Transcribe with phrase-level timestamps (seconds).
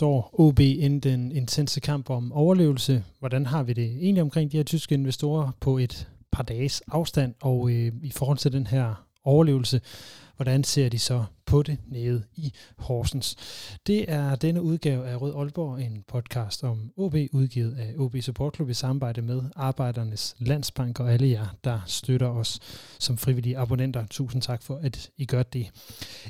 [0.00, 3.04] Hvor står OB inden den intense kamp om overlevelse?
[3.18, 7.34] Hvordan har vi det egentlig omkring de her tyske investorer på et par dages afstand?
[7.42, 9.80] Og øh, i forhold til den her overlevelse,
[10.40, 13.36] hvordan ser de så på det nede i Horsens.
[13.86, 18.54] Det er denne udgave af Rød Aalborg, en podcast om OB, udgivet af OB Support
[18.54, 22.60] Club i samarbejde med Arbejdernes Landsbank og alle jer, der støtter os
[22.98, 24.06] som frivillige abonnenter.
[24.06, 25.70] Tusind tak for, at I gør det.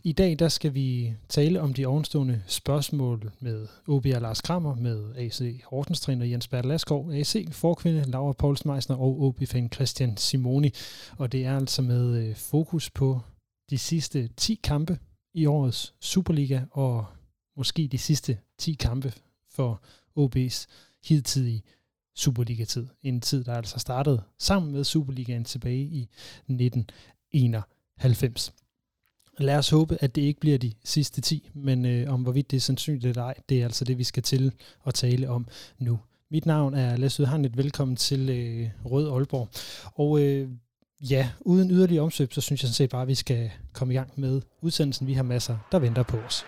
[0.04, 4.74] I dag der skal vi tale om de ovenstående spørgsmål med OB og Lars Krammer,
[4.74, 10.16] med AC Horsens træner Jens Bert Laskov, AC forkvinde Laura Poulsen Meisner og OB-fan Christian
[10.16, 10.70] Simoni.
[11.18, 13.20] Og det er altså med øh, fokus på
[13.70, 14.98] de sidste 10 kampe
[15.34, 17.06] i årets Superliga, og
[17.56, 19.12] måske de sidste 10 kampe
[19.48, 19.82] for
[20.18, 20.66] OB's
[21.04, 21.62] hidtidige
[22.14, 22.86] Superliga-tid.
[23.02, 26.08] En tid, der altså startede sammen med Superligaen tilbage i
[26.48, 28.52] 1991.
[29.38, 32.56] Lad os håbe, at det ikke bliver de sidste 10, men øh, om hvorvidt det
[32.56, 34.52] er sandsynligt eller ej, det er altså det, vi skal til
[34.86, 35.48] at tale om
[35.78, 36.00] nu.
[36.30, 37.56] Mit navn er Lasse Udhandlet.
[37.56, 39.48] Velkommen til øh, Rød Aalborg.
[39.94, 40.48] Og øh,
[41.00, 43.96] ja, uden yderligere omsøb, så synes jeg sådan set bare, at vi skal komme i
[43.96, 45.06] gang med udsendelsen.
[45.06, 46.44] Vi har masser, der venter på os.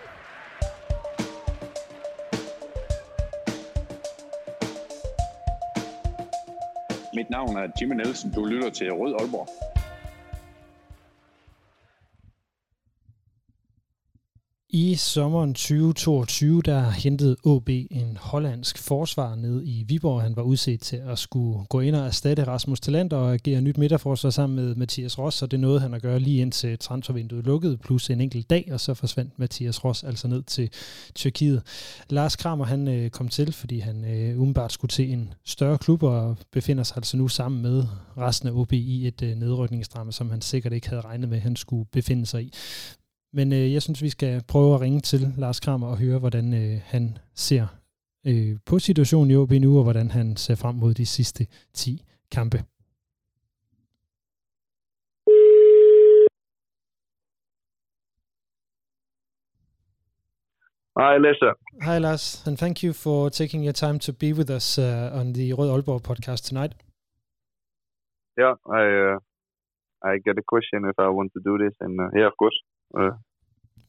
[7.15, 8.31] Mit navn er Jimmy Nielsen.
[8.31, 9.72] Du lytter til Rød Aalborg.
[14.75, 20.21] I sommeren 2022, der hentede OB en hollandsk forsvar ned i Viborg.
[20.21, 23.77] Han var udset til at skulle gå ind og erstatte Rasmus Talent og agere nyt
[23.77, 27.77] midterforsvar sammen med Mathias Ross, og det nåede han at gøre lige indtil transfervinduet lukkede,
[27.77, 30.69] plus en enkelt dag, og så forsvandt Mathias Ross altså ned til
[31.15, 31.61] Tyrkiet.
[32.09, 36.03] Lars Kramer, han øh, kom til, fordi han øh, umiddelbart skulle til en større klub
[36.03, 37.83] og befinder sig altså nu sammen med
[38.17, 41.43] resten af OB i et øh, nedrykningsdrama, som han sikkert ikke havde regnet med, at
[41.43, 42.53] han skulle befinde sig i.
[43.37, 46.53] Men øh, jeg synes, vi skal prøve at ringe til Lars Kramer og høre, hvordan
[46.53, 47.65] øh, han ser
[48.27, 51.43] øh, på situationen i OB nu, og hvordan han ser frem mod de sidste
[51.73, 52.57] 10 kampe.
[61.01, 61.49] Hi, Lasse.
[61.87, 65.25] Hi, Lars, and thank you for taking your time to be with us uh, on
[65.37, 66.73] the Rød Aalborg podcast tonight.
[68.41, 69.17] Yeah, I uh,
[70.11, 72.57] I get a question if I want to do this, and uh, yeah, of course.
[72.97, 73.11] Uh,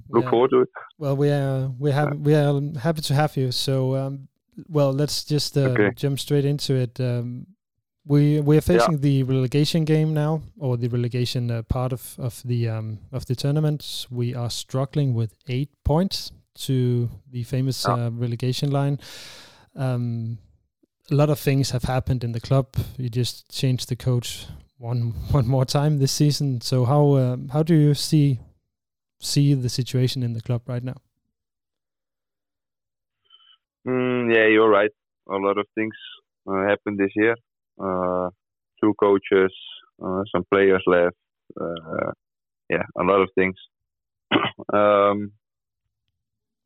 [0.08, 0.30] look Yeah.
[0.30, 0.68] forward to it.
[0.98, 3.52] Well, we are we have we are happy to have you.
[3.52, 4.28] So, um,
[4.68, 5.90] well, let's just uh, Okay.
[5.96, 7.00] jump straight into it.
[7.00, 7.46] Um,
[8.06, 12.42] we we are facing the relegation game now, or the relegation uh, part of of
[12.44, 14.06] the um, of the tournament.
[14.10, 16.32] We are struggling with eight points
[16.66, 18.06] to the famous Yeah.
[18.06, 18.98] uh, relegation line.
[19.74, 20.38] Um,
[21.10, 22.66] a lot of things have happened in the club.
[22.96, 24.46] You just changed the coach
[24.78, 26.60] one one more time this season.
[26.60, 28.38] So how um, how do you see
[29.20, 30.96] see the situation in the club right now?
[33.86, 34.90] Mm, yeah, you're right.
[35.28, 35.94] A lot of things
[36.48, 37.36] uh, happened this year.
[37.78, 38.30] Uh,
[38.82, 39.52] two coaches,
[40.02, 41.16] uh, some players left.
[41.60, 42.12] Uh,
[42.70, 43.54] yeah, a lot of things.
[44.72, 45.32] um,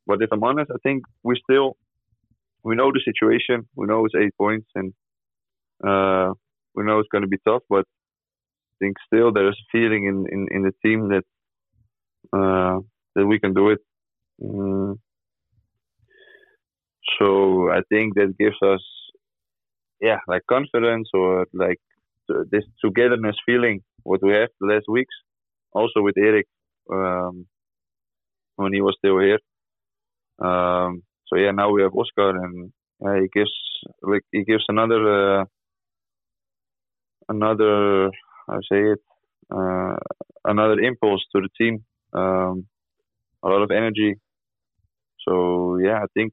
[0.07, 1.77] but if I'm honest, I think we still
[2.63, 3.69] we know the situation.
[3.77, 4.93] We know it's eight points, and
[5.85, 6.33] uh,
[6.75, 7.63] we know it's going to be tough.
[7.69, 11.25] But I think still there's a feeling in, in, in the team that
[12.33, 12.79] uh,
[13.15, 13.79] that we can do it.
[14.43, 14.99] Mm.
[17.19, 18.83] So I think that gives us,
[20.01, 21.79] yeah, like confidence or like
[22.51, 25.15] this togetherness feeling what we have the last weeks.
[25.73, 26.47] Also with Eric
[26.93, 27.47] um,
[28.57, 29.39] when he was still here.
[30.39, 32.73] Um, so yeah, now we have Oscar and
[33.05, 33.51] uh, he gives
[34.03, 35.45] like he gives another uh,
[37.29, 38.07] another
[38.49, 39.01] I say it
[39.51, 39.97] uh,
[40.45, 41.85] another impulse to the team.
[42.13, 42.67] Um,
[43.43, 44.17] a lot of energy.
[45.27, 46.33] So yeah, I think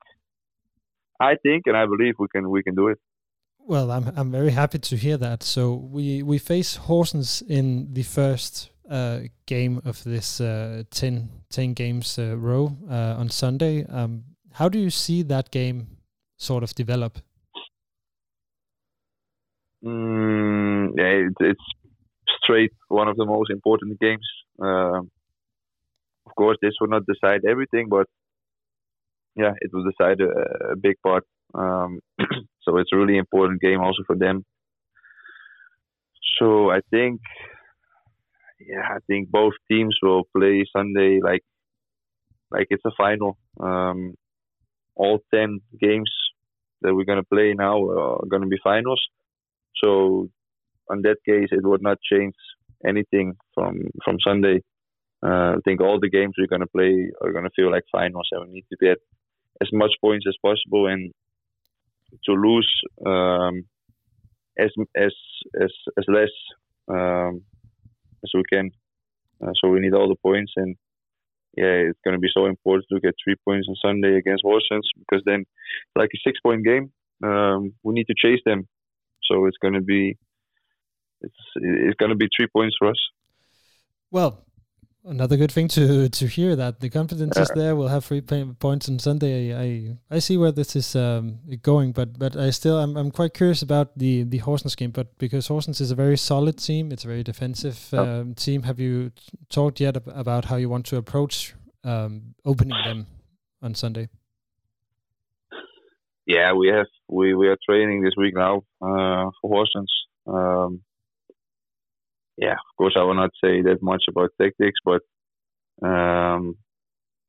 [1.19, 2.99] I think and I believe we can we can do it.
[3.59, 5.43] Well, I'm I'm very happy to hear that.
[5.43, 11.73] So we we face Horsens in the first uh, game of this uh, 10, 10
[11.73, 13.85] games uh, row uh, on Sunday.
[13.85, 14.23] Um,
[14.53, 15.87] how do you see that game
[16.37, 17.19] sort of develop?
[19.83, 21.63] Mm, yeah, it, it's
[22.43, 24.27] straight one of the most important games.
[24.61, 25.09] Um,
[26.25, 28.07] of course, this will not decide everything, but
[29.35, 31.23] yeah, it will decide a, a big part.
[31.53, 31.99] Um,
[32.61, 34.43] so it's a really important game also for them.
[36.39, 37.21] So I think,
[38.59, 41.41] yeah, I think both teams will play Sunday like
[42.51, 43.37] like it's a final.
[43.59, 44.15] Um,
[44.95, 46.11] all ten games
[46.81, 49.01] that we're gonna play now are gonna be finals.
[49.83, 50.29] So
[50.89, 52.35] on that case, it would not change
[52.87, 54.61] anything from from Sunday.
[55.25, 58.47] Uh, I think all the games we're gonna play are gonna feel like finals, and
[58.47, 58.97] we need to get
[59.61, 61.11] as much points as possible and
[62.25, 62.71] to lose
[63.05, 63.63] um,
[64.59, 65.13] as as
[65.61, 66.33] as as less
[66.87, 67.41] um,
[68.23, 68.71] as we can.
[69.41, 70.75] Uh, so we need all the points, and
[71.57, 74.87] yeah, it's going to be so important to get three points on Sunday against Horsens
[74.99, 75.45] because then,
[75.95, 76.91] like a six-point game,
[77.23, 78.67] um, we need to chase them.
[79.23, 80.17] So it's going to be
[81.21, 82.99] it's it's going to be three points for us.
[84.11, 84.44] Well,
[85.05, 87.75] another good thing to to hear that the confidence is there.
[87.75, 89.53] We'll have three points on Sunday.
[89.53, 93.33] I I see where this is um, going, but but I still I'm I'm quite
[93.33, 94.91] curious about the the Horsens game.
[94.91, 98.63] But because Horsens is a very solid team, it's a very defensive um, team.
[98.63, 99.11] Have you
[99.49, 101.53] talked yet about how you want to approach
[101.83, 103.07] um, opening them
[103.61, 104.09] on Sunday?
[106.25, 109.93] Yeah, we have we we are training this week now uh, for Horsens.
[110.27, 110.81] Um,
[112.37, 115.01] yeah, of course, I will not say that much about tactics, but
[115.87, 116.55] um,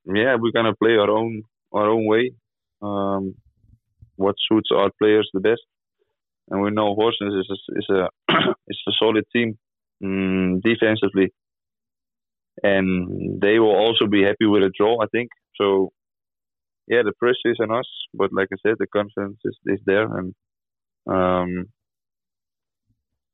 [0.06, 1.42] yeah, we're gonna play our own
[1.72, 2.32] our own way.
[2.82, 3.34] Um,
[4.16, 5.62] what suits our players the best,
[6.50, 8.08] and we know Horsens is a, is a
[8.68, 9.58] is a solid team
[10.04, 11.32] um, defensively,
[12.62, 15.02] and they will also be happy with a draw.
[15.02, 15.30] I think
[15.60, 15.90] so.
[16.88, 20.06] Yeah, the pressure is on us, but like I said, the confidence is, is there,
[20.06, 20.34] and
[21.06, 21.66] um,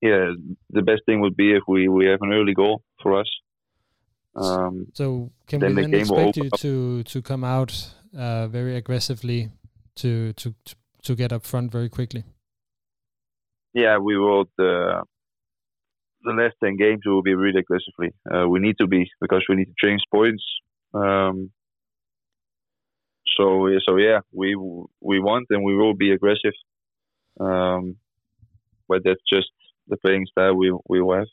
[0.02, 0.32] yeah,
[0.70, 3.30] the best thing would be if we, we have an early goal for us.
[4.34, 9.50] Um, so can we then expect you to to come out uh, very aggressively
[9.96, 10.54] to, to
[11.02, 12.24] to get up front very quickly?
[13.74, 14.46] Yeah, we will.
[14.58, 15.02] The,
[16.24, 18.14] the last ten games we will be really aggressively.
[18.28, 20.42] Uh, we need to be because we need to change points.
[20.94, 21.50] Um,
[23.36, 24.56] so so yeah, we
[25.00, 26.54] we want and we will be aggressive.
[27.38, 27.96] Um,
[28.88, 29.50] but that's just
[29.88, 31.26] the playing style we we have.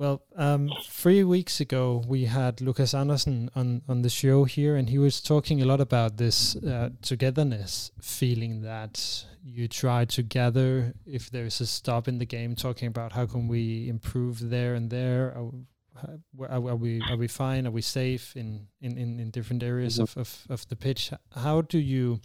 [0.00, 4.88] Well, um, three weeks ago we had Lucas Anderson on on the show here, and
[4.88, 10.94] he was talking a lot about this uh, togetherness feeling that you try to gather
[11.04, 12.54] if there's a stop in the game.
[12.54, 15.36] Talking about how can we improve there and there.
[15.36, 17.66] Are, are, we are we fine?
[17.66, 20.16] Are we safe in in in, in different areas mm -hmm.
[20.16, 21.12] of, of of the pitch?
[21.34, 22.20] How do you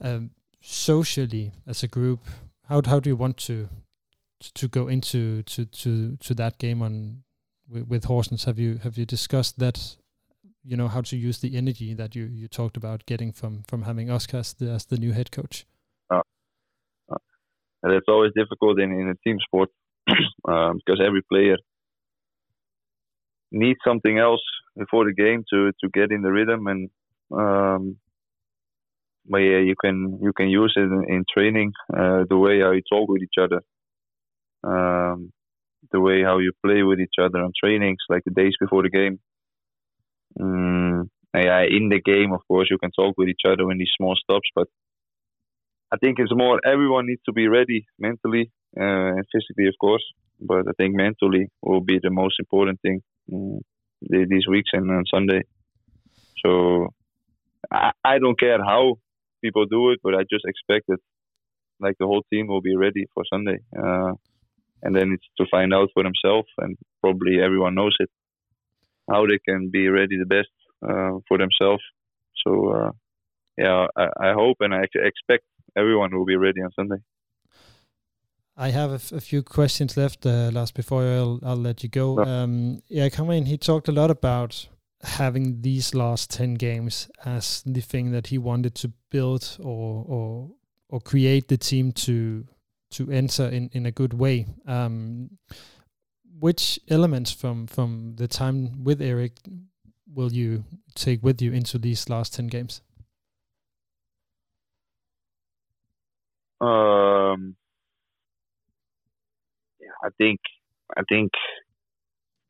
[0.00, 0.30] um,
[0.60, 2.20] socially as a group?
[2.62, 3.68] How how do you want to
[4.54, 7.22] to go into to to to that game on
[7.68, 8.04] with, with?
[8.44, 9.96] Have you have you discussed that?
[10.66, 13.82] You know how to use the energy that you you talked about getting from from
[13.82, 15.66] having Oscar as the, as the new head coach.
[16.10, 16.22] Uh,
[17.10, 17.16] uh,
[17.84, 19.68] it's always difficult in in a team sport
[20.48, 21.56] um, because every player
[23.52, 24.42] needs something else
[24.76, 26.90] before the game to to get in the rhythm and
[27.30, 27.96] um,
[29.28, 32.72] but yeah you can you can use it in, in training uh, the way how
[32.72, 33.60] you talk with each other
[34.64, 35.32] um,
[35.92, 38.90] the way how you play with each other on trainings, like the days before the
[38.90, 39.18] game.
[40.40, 43.90] Um, yeah, in the game, of course, you can talk with each other in these
[43.96, 44.68] small stops, but
[45.92, 50.04] I think it's more everyone needs to be ready mentally uh, and physically, of course.
[50.40, 53.00] But I think mentally will be the most important thing
[53.32, 53.60] um,
[54.00, 55.42] these weeks and on Sunday.
[56.44, 56.88] So
[57.70, 58.96] I, I don't care how
[59.42, 60.98] people do it, but I just expect that
[61.80, 63.58] like the whole team will be ready for Sunday.
[63.76, 64.12] Uh,
[64.84, 68.10] and then it's to find out for themselves, and probably everyone knows it,
[69.10, 70.48] how they can be ready the best
[70.88, 71.82] uh, for themselves.
[72.46, 72.90] So, uh,
[73.56, 75.44] yeah, I, I, hope and I expect
[75.76, 77.02] everyone will be ready on Sunday.
[78.56, 82.22] I have a, few questions left, uh, Lars, before I'll, I'll let you go.
[82.22, 82.42] Yeah.
[82.42, 83.46] Um, yeah, in.
[83.46, 84.68] he talked a lot about
[85.02, 90.50] having these last 10 games as the thing that he wanted to build or, or,
[90.88, 92.46] or create the team to
[92.94, 94.46] to enter in, in a good way.
[94.66, 95.30] Um,
[96.38, 99.32] which elements from from the time with Eric
[100.12, 102.82] will you take with you into these last ten games?
[106.60, 107.56] Um,
[109.80, 110.40] yeah, I think
[110.96, 111.32] I think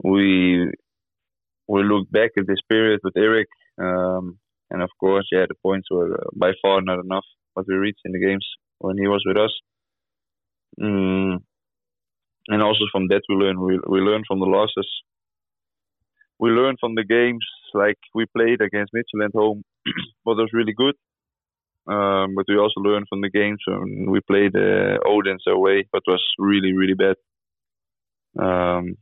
[0.03, 0.71] we
[1.67, 3.49] we look back at this period with Eric,
[3.79, 4.39] um,
[4.71, 7.25] and of course, yeah, the points were by far not enough
[7.55, 8.47] what we reached in the games
[8.79, 9.53] when he was with us.
[10.81, 11.39] Mm.
[12.49, 13.61] And also from that we learn.
[13.61, 14.89] We, we learn from the losses.
[16.39, 19.63] We learn from the games like we played against Mitchell at home.
[20.25, 20.95] but it was really good.
[21.87, 26.03] Um, but we also learned from the games when we played uh, Odense away, but
[26.07, 27.17] was really really bad.
[28.39, 28.97] Um,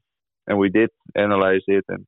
[0.49, 2.07] and we did analyze it, and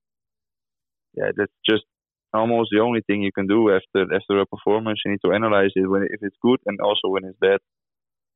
[1.14, 1.84] yeah, that's just
[2.32, 5.00] almost the only thing you can do after after a performance.
[5.04, 7.60] You need to analyze it when if it's good and also when it's bad.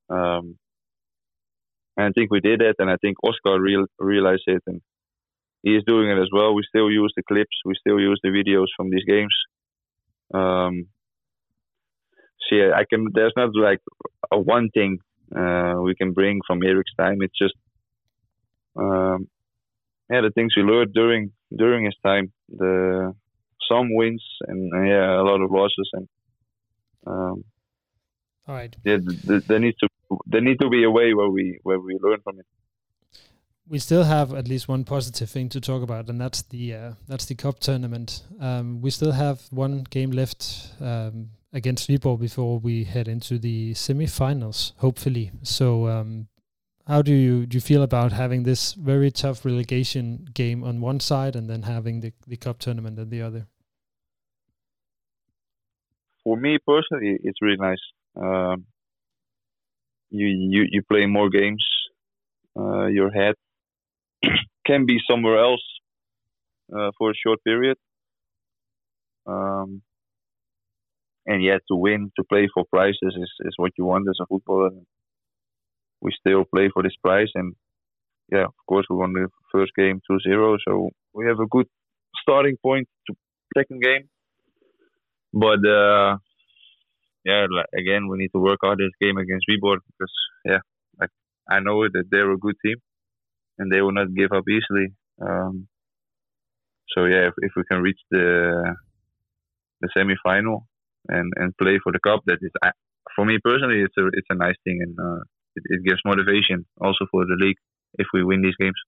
[0.09, 0.59] Um,
[1.99, 4.81] and I think we did that, and I think Oscar real, realized it, and
[5.63, 6.55] he is doing it as well.
[6.55, 9.35] We still use the clips, we still use the videos from these games.
[10.33, 10.87] Um,
[12.49, 13.09] so yeah, I can.
[13.13, 13.81] There's not like
[14.31, 14.99] a one thing
[15.37, 17.19] uh, we can bring from Eric's time.
[17.21, 17.55] It's just
[18.77, 19.29] um,
[20.09, 22.33] yeah, the things we learned during during his time.
[22.49, 23.13] The
[23.71, 26.09] some wins and yeah, a lot of losses and
[27.07, 27.45] um,
[28.49, 28.75] all right.
[28.83, 29.89] Yeah, there needs to
[30.27, 32.47] there need to be a way where we where we learn from it.
[33.69, 36.93] We still have at least one positive thing to talk about, and that's the uh,
[37.07, 38.23] that's the cup tournament.
[38.41, 43.75] Um, we still have one game left um, against Viborg before we head into the
[43.75, 45.31] semifinals, hopefully.
[45.43, 46.29] So, um,
[46.87, 51.01] how do you do you feel about having this very tough relegation game on one
[51.01, 53.47] side and then having the the cup tournament on the other?
[56.25, 57.81] For me personally, it's really nice.
[58.19, 58.67] Um,
[60.11, 61.65] you you you play more games.
[62.59, 63.35] Uh, your head
[64.67, 65.63] can be somewhere else
[66.77, 67.77] uh, for a short period.
[69.27, 69.83] Um,
[71.27, 74.27] and yet to win, to play for prizes is, is what you want as a
[74.27, 74.71] footballer.
[76.01, 77.55] We still play for this prize, and
[78.33, 81.67] yeah, of course we won the first game 2-0, so we have a good
[82.23, 83.17] starting point to
[83.57, 84.09] second game.
[85.33, 86.19] But uh,
[87.29, 90.63] yeah, like, again, we need to work hard this game against Viborg because yeah,
[90.99, 91.11] like
[91.49, 92.79] I know that they're a good team
[93.59, 94.89] and they will not give up easily.
[95.21, 95.69] Um,
[96.93, 98.27] so yeah, if, if we can reach the
[99.81, 100.67] the semi final
[101.09, 102.53] and and play for the cup, that is
[103.15, 105.21] for me personally, it's a it's a nice thing and uh,
[105.57, 107.59] it, it gives motivation also for the league
[107.99, 108.81] if we win these games.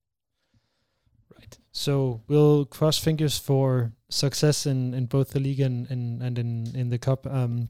[1.37, 1.57] Right.
[1.71, 6.75] So we'll cross fingers for success in, in both the league and, and, and in,
[6.75, 7.25] in the cup.
[7.25, 7.69] Um,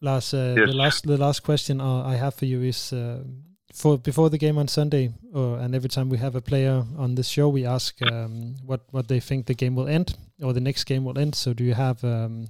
[0.00, 0.68] Lars, uh, yes.
[0.68, 3.24] the last the last question uh, I have for you is uh,
[3.72, 7.28] for before the game on Sunday, and every time we have a player on this
[7.28, 10.84] show, we ask um, what what they think the game will end or the next
[10.84, 11.34] game will end.
[11.34, 12.48] So, do you have um,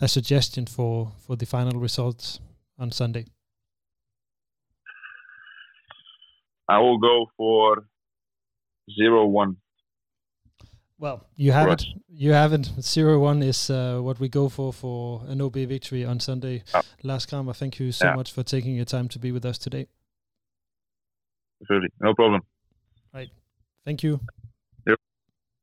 [0.00, 2.40] a suggestion for for the final results
[2.78, 3.26] on Sunday?
[6.68, 7.84] I will go for
[8.94, 9.56] zero one.
[11.00, 11.84] Well, you have it.
[12.08, 12.82] You haven't.
[12.82, 16.64] Zero one is uh, what we go for for an OB victory on Sunday.
[16.74, 16.82] Yeah.
[17.04, 18.14] Lars Kramer, thank you so yeah.
[18.16, 19.86] much for taking your time to be with us today.
[21.68, 22.42] Really, no problem.
[23.14, 23.28] Right.
[23.84, 24.20] Thank you.
[24.86, 24.98] Yep.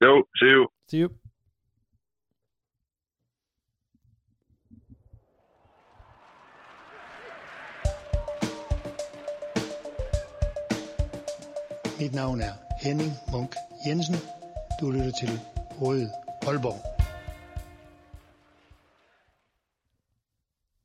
[0.01, 0.68] Yo, see you.
[0.88, 1.10] See you.
[12.00, 14.35] Mit navn er Henning Munk Jensen.
[14.82, 15.29] Du lytter til
[15.82, 16.10] Røde
[16.48, 16.96] Aalborg.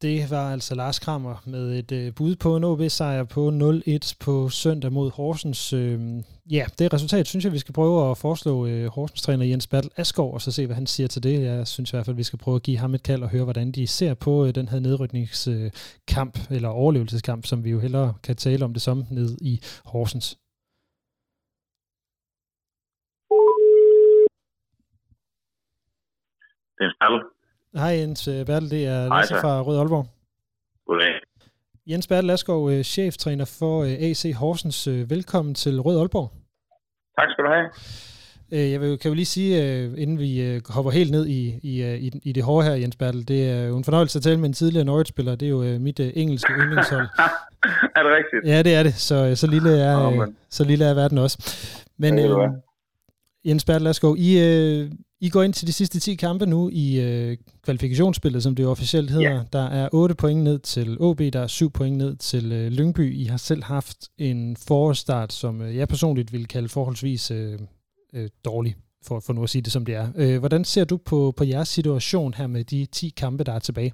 [0.03, 3.49] Det var altså Lars Krammer med et øh, bud på en OB-sejr på
[3.89, 5.73] 0-1 på søndag mod Horsens.
[5.73, 9.91] Øh, ja, det resultat synes jeg, vi skal prøve at foreslå øh, Horsens-træner Jens Bertel
[9.97, 11.43] Askov, og så se, hvad han siger til det.
[11.43, 13.45] Jeg synes i hvert fald, vi skal prøve at give ham et kald og høre,
[13.45, 18.15] hvordan de ser på øh, den her nedrykningskamp, øh, eller overlevelseskamp, som vi jo hellere
[18.23, 20.37] kan tale om det som, ned i Horsens.
[26.81, 27.21] Jens Bertel.
[27.75, 30.07] Hej Jens øh, Bertel, det er Lasse fra Rød Aalborg.
[30.87, 31.15] Goddag.
[31.87, 34.89] Jens Bertel Askov, øh, cheftræner for øh, AC Horsens.
[34.89, 36.33] Velkommen til Rød Aalborg.
[37.19, 37.71] Tak skal du have.
[38.73, 39.57] Jeg vil, kan jo lige sige,
[39.97, 43.51] inden vi hopper helt ned i, i, i, i det hårde her, Jens Bertel, det
[43.51, 45.35] er jo en fornøjelse at tale med en tidligere Norwich-spiller.
[45.35, 47.07] Det er jo mit engelske yndlingshold.
[47.97, 48.55] er det rigtigt?
[48.55, 48.95] Ja, det er det.
[48.95, 51.37] Så, så, lille, er, oh, så lille er verden også.
[51.99, 52.49] Men øh,
[53.49, 54.83] Jens Bertel Askov, I, øh,
[55.27, 57.31] i går ind til de sidste 10 kampe nu i øh,
[57.67, 59.37] kvalifikationsspillet, som det jo officielt hedder.
[59.37, 59.41] Ja.
[59.59, 63.07] Der er 8 point ned til OB, der er 7 point ned til øh, Lyngby.
[63.23, 67.57] I har selv haft en forårsstart, som øh, jeg personligt vil kalde forholdsvis øh,
[68.17, 68.73] øh, dårlig,
[69.07, 70.07] for, for nu at sige det som det er.
[70.23, 73.65] Øh, hvordan ser du på, på jeres situation her med de 10 kampe, der er
[73.69, 73.93] tilbage?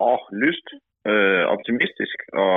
[0.00, 0.66] Åh, oh, lyst,
[1.10, 2.56] øh, optimistisk, og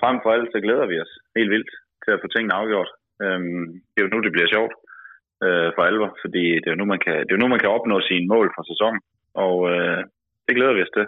[0.00, 1.72] frem for alt så glæder vi os helt vildt
[2.04, 2.90] til at få tingene afgjort.
[3.24, 4.74] Øhm, det er jo nu, det bliver sjovt
[5.44, 7.96] øh, for alvor, fordi det er, nu, man kan, det er nu, man kan opnå
[8.00, 9.00] sine mål for sæsonen,
[9.44, 10.00] og øh,
[10.46, 11.06] det glæder vi os til.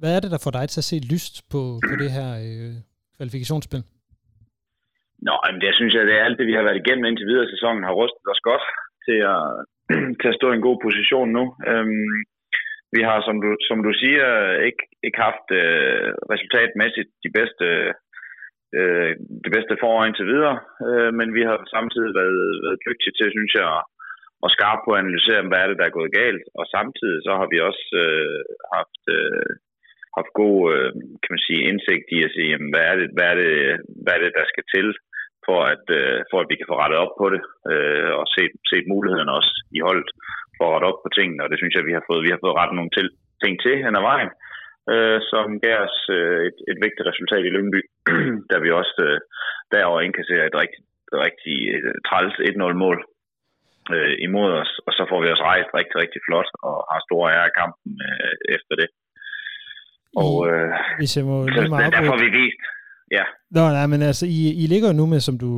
[0.00, 2.74] Hvad er det, der får dig til at se lyst på, på det her øh,
[3.16, 3.82] kvalifikationsspil?
[5.26, 7.52] Nå, men det synes jeg, det er alt det, vi har været igennem indtil videre
[7.54, 8.64] sæsonen, har rustet os godt
[9.06, 9.44] til at,
[10.20, 11.44] til at stå i en god position nu.
[11.70, 12.16] Øhm,
[12.96, 14.28] vi har, som du, som du siger,
[14.68, 17.66] ikke, ikke haft øh, resultatmæssigt de bedste,
[18.78, 19.12] øh,
[19.44, 20.56] det bedste forår indtil videre,
[20.88, 23.84] øh, men vi har samtidig været, været dygtige til, synes jeg, at,
[24.44, 27.32] at skarpe på at analysere, hvad er det, der er gået galt, og samtidig så
[27.40, 28.42] har vi også øh,
[28.76, 29.50] haft, øh,
[30.16, 30.90] haft god øh,
[31.22, 33.54] kan man sige, indsigt i at sige, jamen, hvad, er det, hvad, er det,
[34.02, 34.88] hvad er det, der skal til,
[35.46, 38.52] for at, øh, for at vi kan få rettet op på det, øh, og set,
[38.70, 40.10] set mulighederne også i holdet
[40.56, 42.26] for at rette op på tingene, og det synes jeg, vi har fået.
[42.26, 43.06] Vi har fået rettet nogle til,
[43.42, 44.30] ting til hen ad vejen,
[44.94, 47.80] øh, som gav os øh, et, et vigtigt resultat i Lyngby,
[48.50, 49.18] da vi også øh,
[49.74, 50.82] derover indkasserer et rigtig,
[51.26, 52.98] rigtig øh, træls 1-0-mål
[53.94, 57.28] øh, imod os, og så får vi os rejst rigtig, rigtig flot, og har store
[57.36, 58.88] ære i kampen øh, efter det.
[60.24, 60.70] Og øh,
[61.00, 61.62] Hvis jeg må så,
[61.96, 62.62] derfor har vi vist,
[63.10, 63.22] Ja.
[63.50, 65.48] Nå, nej, men altså, I, I ligger nu med, som du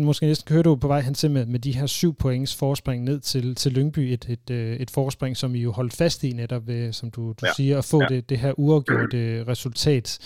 [0.00, 3.20] måske næsten hørte på vej hen til, med, med de her syv points forspring ned
[3.20, 6.66] til, til Lyngby, et, et, øh, et forspring, som I jo holdt fast i netop,
[6.66, 7.52] ved, som du, du ja.
[7.56, 8.08] siger, at få ja.
[8.08, 10.18] det, det her uafgjorte resultat.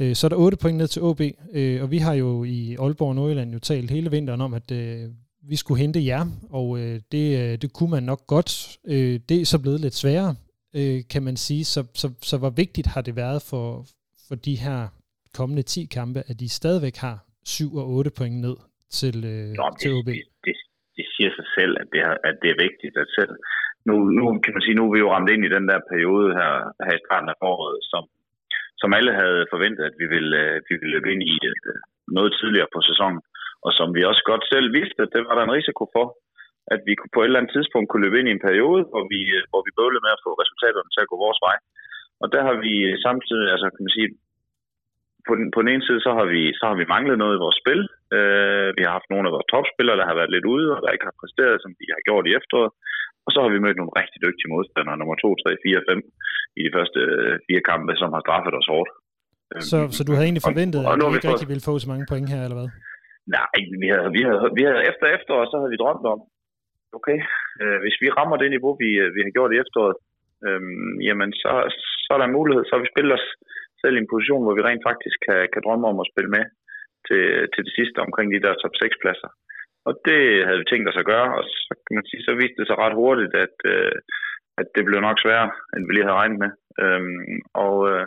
[0.00, 1.20] Øh, så er der otte point ned til OB,
[1.52, 4.72] øh, og vi har jo i Aalborg og Nordjylland jo talt hele vinteren om, at
[5.48, 6.78] vi skulle hente jer, og
[7.12, 8.76] det, det kunne man nok godt.
[9.28, 10.34] Det er så blevet lidt sværere,
[11.10, 11.64] kan man sige.
[11.64, 13.86] Så, så, så hvor vigtigt har det været for,
[14.28, 14.88] for de her
[15.38, 18.56] kommende 10 kampe, at de stadigvæk har 7 og 8 point ned
[18.98, 20.06] til, øh, Nå, til OB?
[20.06, 20.54] Det, det,
[20.96, 22.94] det siger sig selv, at det, er, at det er vigtigt.
[23.02, 23.32] At selv,
[23.88, 26.28] nu, nu kan man sige, nu er vi jo ramt ind i den der periode
[26.38, 26.52] her,
[26.86, 28.02] her i starten af foråret, som,
[28.80, 31.78] som alle havde forventet, at vi ville, øh, vi ville løbe ind i øh,
[32.16, 33.20] noget tidligere på sæsonen.
[33.66, 36.06] Og som vi også godt selv vidste, at det var der en risiko for,
[36.74, 39.20] at vi på et eller andet tidspunkt kunne løbe ind i en periode, hvor vi,
[39.36, 41.56] øh, hvor vi bøvlede med at få resultaterne til at gå vores vej.
[42.22, 42.74] Og der har vi
[43.06, 44.08] samtidig, altså kan man sige,
[45.28, 47.42] på den, på den ene side, så har, vi, så har vi manglet noget i
[47.44, 47.80] vores spil.
[48.16, 50.94] Øh, vi har haft nogle af vores topspillere, der har været lidt ude, og der
[50.94, 52.72] ikke har præsteret, som de har gjort i efteråret.
[53.26, 56.02] Og så har vi mødt nogle rigtig dygtige modstandere, nummer 2, 3, 4, 5
[56.58, 58.90] i de første øh, fire kampe, som har straffet os hårdt.
[59.70, 61.74] Så, øh, så du havde egentlig forventet, og, og at vi ikke rigtig ville få
[61.78, 62.70] så mange point her, eller hvad?
[63.36, 66.20] Nej, vi havde, vi havde, vi havde efter efteråret, så havde vi drømt om,
[66.98, 67.18] okay,
[67.62, 69.96] øh, hvis vi rammer det niveau, vi, øh, vi har gjort i efteråret,
[70.46, 70.62] øh,
[71.08, 71.50] jamen så,
[72.04, 73.26] så er der en mulighed, så har vi spillet os
[73.82, 76.44] selv i en position, hvor vi rent faktisk kan, kan drømme om at spille med
[77.08, 79.30] til, til det sidste omkring de der top 6 pladser.
[79.88, 82.58] Og det havde vi tænkt os at gøre, og så kan man sige, så viste
[82.60, 83.96] det sig ret hurtigt, at, øh,
[84.60, 86.50] at det blev nok sværere, end vi lige havde regnet med.
[86.82, 88.06] Øhm, og øh,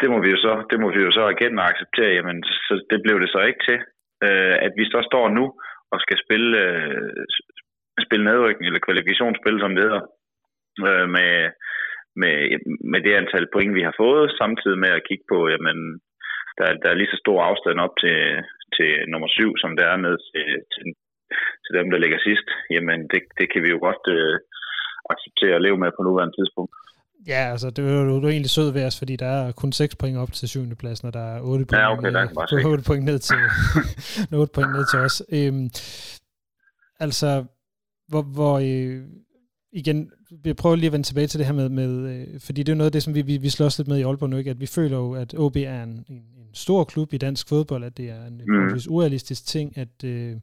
[0.00, 2.74] det må vi jo så, det må vi jo så erkende og acceptere, jamen så
[2.90, 3.78] det blev det så ikke til.
[4.26, 5.44] Øh, at vi så står nu
[5.92, 7.24] og skal spille, øh,
[8.06, 10.02] spille nedrykning eller kvalifikationsspil, som det hedder,
[10.88, 11.30] øh, med,
[12.22, 12.36] med,
[12.92, 15.78] med det antal point, vi har fået, samtidig med at kigge på, jamen,
[16.58, 18.18] der, der er lige så stor afstand op til,
[18.76, 20.86] til nummer syv, som der er ned til, til,
[21.64, 22.48] til dem, der ligger sidst.
[22.74, 24.36] Jamen, det, det kan vi jo godt øh,
[25.12, 26.72] acceptere at leve med på nuværende tidspunkt.
[27.26, 29.72] Ja, altså det er jo, du er egentlig sød ved os, fordi der er kun
[29.72, 30.60] 6 point op til 7.
[30.80, 33.36] pladsen, og der er 8 point, ja, okay, der 8 point ned til
[34.40, 35.16] 8 point ned til os.
[35.36, 35.66] Øhm,
[37.00, 37.44] altså,
[38.10, 38.98] hvor, hvor øh,
[39.72, 42.72] igen, vi prøver lige at vende tilbage til det her med, med øh, fordi det
[42.72, 44.50] er noget af det, som vi, vi, vi slås lidt med i Aalborg nu, ikke?
[44.50, 47.84] at vi føler jo, at OB er en, en, en stor klub i dansk fodbold,
[47.84, 48.80] at det er en mm.
[48.88, 50.36] urealistisk ting, at, øh,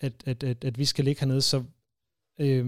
[0.00, 1.62] at, at, at, at vi skal ligge hernede, så
[2.40, 2.66] øh,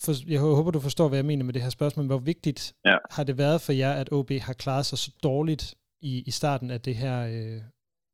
[0.00, 2.06] for, jeg håber, du forstår, hvad jeg mener med det her spørgsmål.
[2.06, 2.96] Hvor vigtigt ja.
[3.10, 6.70] har det været for jer, at OB har klaret sig så dårligt i, i starten
[6.70, 7.62] af det her, øh,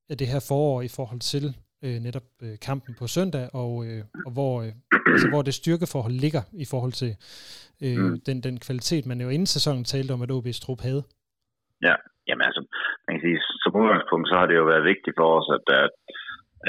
[0.08, 4.02] af det her forår i forhold til øh, netop øh, kampen på søndag, og, øh,
[4.26, 4.72] og hvor, øh,
[5.12, 7.12] altså, hvor det styrkeforhold ligger i forhold til
[7.84, 8.20] øh, mm.
[8.28, 11.02] den, den kvalitet, man jo inden sæsonen talte om, at OB's trup havde.
[11.88, 11.94] Ja,
[12.28, 12.62] jamen altså,
[13.04, 15.82] man kan sige, som udgangspunkt, så har det jo været vigtigt for os, at der,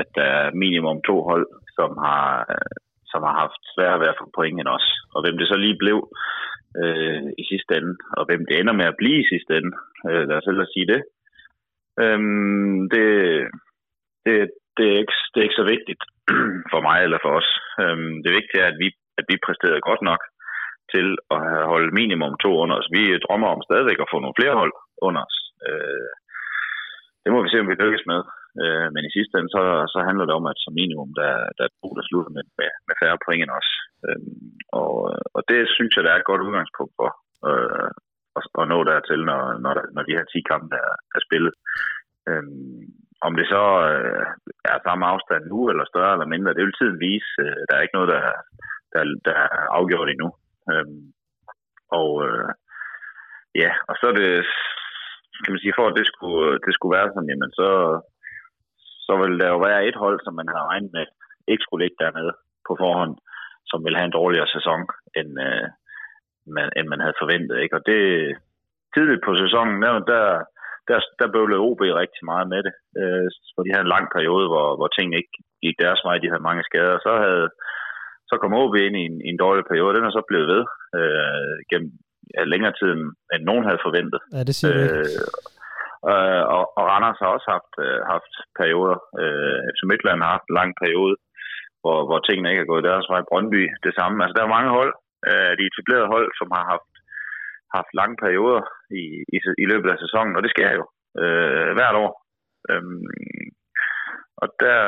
[0.02, 1.48] at der er minimum to hold,
[1.78, 2.26] som har,
[3.12, 4.88] som har haft svært ved at få point end os.
[5.14, 5.98] Og hvem det så lige blev
[6.82, 9.72] øh, i sidste ende, og hvem det ender med at blive i sidste ende,
[10.10, 11.02] øh, lad os selv sige det,
[12.04, 12.20] øh,
[12.94, 13.08] det,
[14.26, 14.36] det,
[14.78, 16.02] det er ikke, det er ikke så vigtigt
[16.72, 17.50] for mig eller for os.
[17.84, 18.88] Øhm, det vigtige er, at vi,
[19.20, 20.22] at vi præsterede godt nok
[20.94, 22.94] til at holde minimum to under os.
[22.96, 24.74] Vi drømmer om stadigvæk at få nogle flere hold
[25.08, 25.38] under os.
[25.68, 26.12] Øh,
[27.24, 28.22] det må vi se, om vi lykkes med.
[28.62, 31.64] Øh, men i sidste ende, så, så handler det om, at som minimum, der, der
[31.66, 33.70] er to, der slutter med, med, med færre point end os.
[34.06, 34.22] Øh,
[34.82, 34.94] og,
[35.36, 37.10] og det synes jeg, der er et godt udgangspunkt for
[37.50, 37.90] øh,
[38.38, 41.54] at, at nå dertil, når, når, der, når de her 10 kampe er, er spillet.
[42.30, 42.44] Øh,
[43.28, 44.26] om det så øh,
[44.72, 47.32] er samme afstand nu, eller større eller mindre, det vil tiden vise.
[47.44, 48.24] Øh, der er ikke noget, der,
[48.94, 50.30] der, der er afgjort endnu.
[50.72, 51.04] Øhm,
[52.00, 52.50] og øh,
[53.62, 54.34] ja, og så er det,
[55.44, 57.70] kan man sige, for at det skulle, det skulle være sådan, jamen så,
[59.08, 61.06] så vil der jo være et hold, som man har regnet med,
[61.52, 62.34] ikke skulle ligge dernede
[62.68, 63.14] på forhånd,
[63.70, 64.82] som vil have en dårligere sæson
[65.20, 65.66] end, øh,
[66.56, 67.56] man, end man havde forventet.
[67.64, 67.76] Ikke?
[67.78, 68.02] Og det
[68.94, 70.26] tidligt på sæsonen, der, der,
[70.90, 72.74] der, der bøvlede OB rigtig meget med det.
[73.02, 76.32] Øh, for de havde en lang periode, hvor, hvor tingene ikke gik deres vej, de
[76.32, 76.98] havde mange skader.
[77.06, 77.48] Så havde
[78.30, 80.64] så kom OB ind i en, i en dårlig periode, den er så blevet ved
[81.00, 81.92] øh, gennem
[82.36, 82.90] ja, længere tid,
[83.34, 84.20] end nogen havde forventet.
[84.36, 85.20] Ja, det siger øh,
[86.12, 88.98] øh, og, og Randers har også haft, øh, haft perioder.
[89.22, 91.16] Øh, FC Midtland har haft en lang periode,
[91.82, 93.22] hvor, hvor tingene ikke er gået deres vej.
[93.30, 94.16] Brøndby, det samme.
[94.24, 94.94] Altså, der er mange hold,
[95.30, 96.93] øh, de etablerede hold, som har haft,
[97.78, 98.64] haft lange perioder
[99.02, 99.04] i,
[99.36, 100.84] i, i løbet af sæsonen, og det sker jo
[101.22, 102.12] øh, hvert år.
[102.70, 103.06] Øhm,
[104.42, 104.80] og der,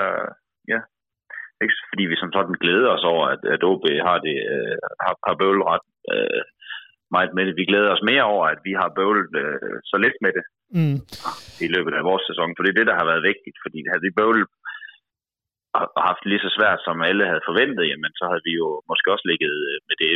[0.74, 0.80] ja,
[1.64, 5.14] ikke fordi vi som sådan glæder os over, at, at OB har, det, øh, har,
[5.28, 6.44] har bøvlet ret øh,
[7.16, 7.56] meget med det.
[7.62, 10.46] Vi glæder os mere over, at vi har bøvlet øh, så lidt med det
[10.78, 10.98] mm.
[11.66, 14.06] i løbet af vores sæson, for det er det, der har været vigtigt, fordi havde
[14.08, 14.48] vi bøvlet
[15.98, 19.12] og haft lige så svært, som alle havde forventet, jamen så havde vi jo måske
[19.14, 20.14] også ligget øh, med det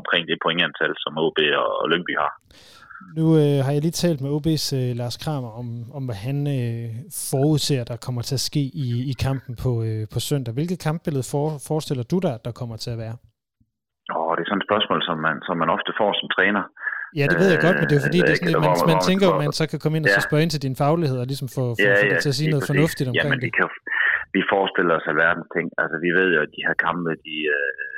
[0.00, 2.32] omkring det pointantal, som OB og Lyngby har.
[3.18, 5.66] Nu øh, har jeg lige talt med OB's øh, Lars Kramer om,
[5.98, 6.86] om hvad han øh,
[7.30, 10.52] forudser, der kommer til at ske i, i kampen på, øh, på søndag.
[10.58, 13.16] Hvilket kampbillede for, forestiller du dig, der kommer til at være?
[14.16, 16.62] Åh, det er sådan et spørgsmål, som man, som man ofte får som træner.
[17.18, 19.00] Ja, det ved jeg godt, men det er fordi, det er sådan, man, man, man
[19.10, 20.16] tænker, at man så kan komme ind og ja.
[20.16, 22.50] så spørge ind til din faglighed, og ligesom få, få, ja, ja, til at sige
[22.54, 23.52] noget fornuftigt omkring Jamen, det.
[23.56, 23.66] Kan,
[24.36, 25.66] vi forestiller os alverdens ting.
[25.82, 27.95] Altså, vi ved jo, at de her kampe, de, øh,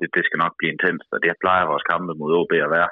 [0.00, 2.90] det, det skal nok blive intens, og det plejer vores kampe mod OB at være.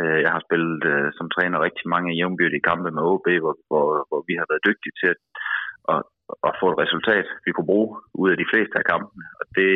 [0.00, 3.86] Øh, jeg har spillet øh, som træner rigtig mange jævnbyrdige kampe med OB, hvor, hvor,
[4.08, 5.20] hvor vi har været dygtige til at,
[5.92, 6.02] at,
[6.48, 7.90] at få et resultat, vi kunne bruge
[8.22, 9.24] ud af de fleste af kampene.
[9.40, 9.70] Og det,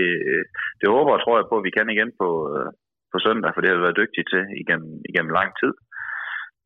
[0.81, 2.29] det håber og tror jeg på, at vi kan igen på,
[3.13, 5.73] på søndag, for det har vi været dygtige til igennem, igennem lang tid.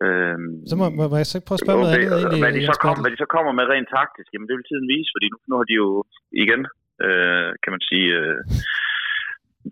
[0.06, 2.62] Øhm, så må, må, må jeg så prøve at spørge noget andet egentlig, hvad de,
[2.72, 5.26] så kom, hvad de så kommer med rent taktisk, jamen det vil tiden vise, fordi
[5.32, 5.88] nu, nu har de jo
[6.44, 6.62] igen,
[7.06, 8.38] øh, kan man sige, øh,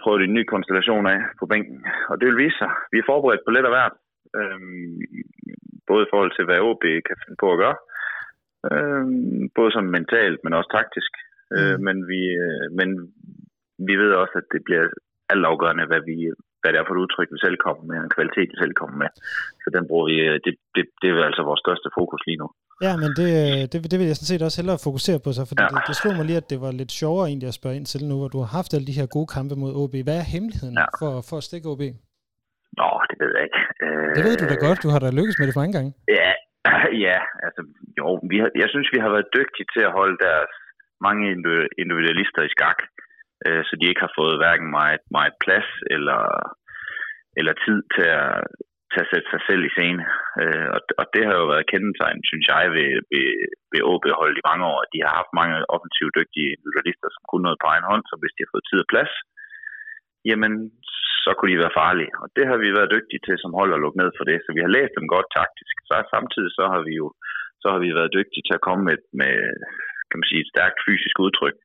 [0.02, 1.78] prøvet en ny konstellation af på bænken,
[2.10, 2.70] og det vil vise sig.
[2.92, 3.94] Vi er forberedt på lidt af hvert,
[4.38, 4.60] øh,
[5.90, 7.78] både i forhold til, hvad OB kan finde på at gøre,
[8.70, 9.04] øh,
[9.58, 11.12] både som mentalt, men også taktisk.
[11.54, 11.72] Øh, mm.
[11.72, 12.88] Øh, men, vi, øh, men
[13.88, 14.84] vi ved også, at det bliver
[15.32, 16.16] altafgørende, hvad vi,
[16.60, 18.96] hvad det er for et udtryk, vi selv kommer med, en kvalitet, vi selv kommer
[19.02, 19.10] med.
[19.62, 22.48] Så den bruger vi, øh, det, det, det er altså vores største fokus lige nu.
[22.86, 23.30] Ja, men det,
[23.70, 25.70] det, det vil jeg sådan set også hellere fokusere på så, fordi ja.
[25.74, 28.00] det, det slog mig lige, at det var lidt sjovere egentlig at spørge ind til
[28.10, 29.94] nu, hvor du har haft alle de her gode kampe mod OB.
[30.06, 30.86] Hvad er hemmeligheden ja.
[31.00, 31.82] for, for at stikke OB?
[32.80, 33.60] Nå, det ved jeg ikke.
[33.84, 35.86] Øh, det ved du da godt, du har da lykkes med det for en gang.
[36.18, 36.30] Ja,
[37.06, 37.62] ja altså
[37.98, 40.52] jo, vi har, jeg synes, vi har været dygtige til at holde deres
[41.06, 41.22] mange
[41.82, 42.78] individualister i skak
[43.46, 46.22] øh, så de ikke har fået hverken meget, meget plads eller,
[47.38, 48.34] eller tid til at,
[48.92, 50.04] til at sætte sig selv i scene.
[50.42, 53.28] Øh, og, og det har jo været kendetegn, synes jeg, ved, ved,
[53.72, 54.04] ved OB
[54.38, 54.80] i mange år.
[54.94, 58.34] De har haft mange offensivt dygtige individualister, som kunne noget på egen hånd, så hvis
[58.34, 59.12] de har fået tid og plads,
[60.28, 60.52] jamen
[61.24, 62.12] så kunne de være farlige.
[62.22, 64.38] Og det har vi været dygtige til som hold at lukke ned for det.
[64.44, 65.74] Så vi har læst dem godt taktisk.
[65.88, 67.08] Så samtidig så har vi jo
[67.62, 69.34] så har vi været dygtige til at komme med, med
[70.08, 71.56] kan man sige, et stærkt fysisk udtryk,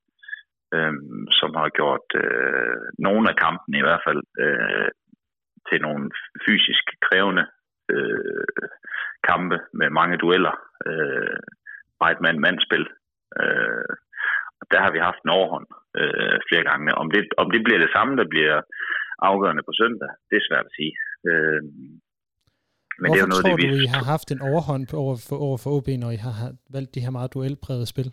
[0.75, 0.93] øh,
[1.39, 4.89] som har gjort øh, nogle af kampene i hvert fald øh,
[5.69, 6.03] til nogle
[6.45, 7.45] fysisk krævende
[7.93, 8.67] øh,
[9.29, 10.55] kampe med mange dueller,
[10.89, 11.39] øh,
[12.01, 12.85] meget mand-mandspil.
[13.41, 13.91] Øh,
[14.59, 15.67] og der har vi haft en overhånd
[15.99, 16.87] øh, flere gange.
[17.01, 18.57] Om det, om det bliver det samme, der bliver
[19.29, 20.93] afgørende på søndag, det er svært at sige.
[21.29, 21.61] Øh,
[22.99, 23.71] men Hvorfor det er jo noget, tror det, vi...
[23.71, 26.35] du, I har haft en overhånd over for, over for OB, når I har
[26.75, 28.09] valgt de her meget duelprægede spil?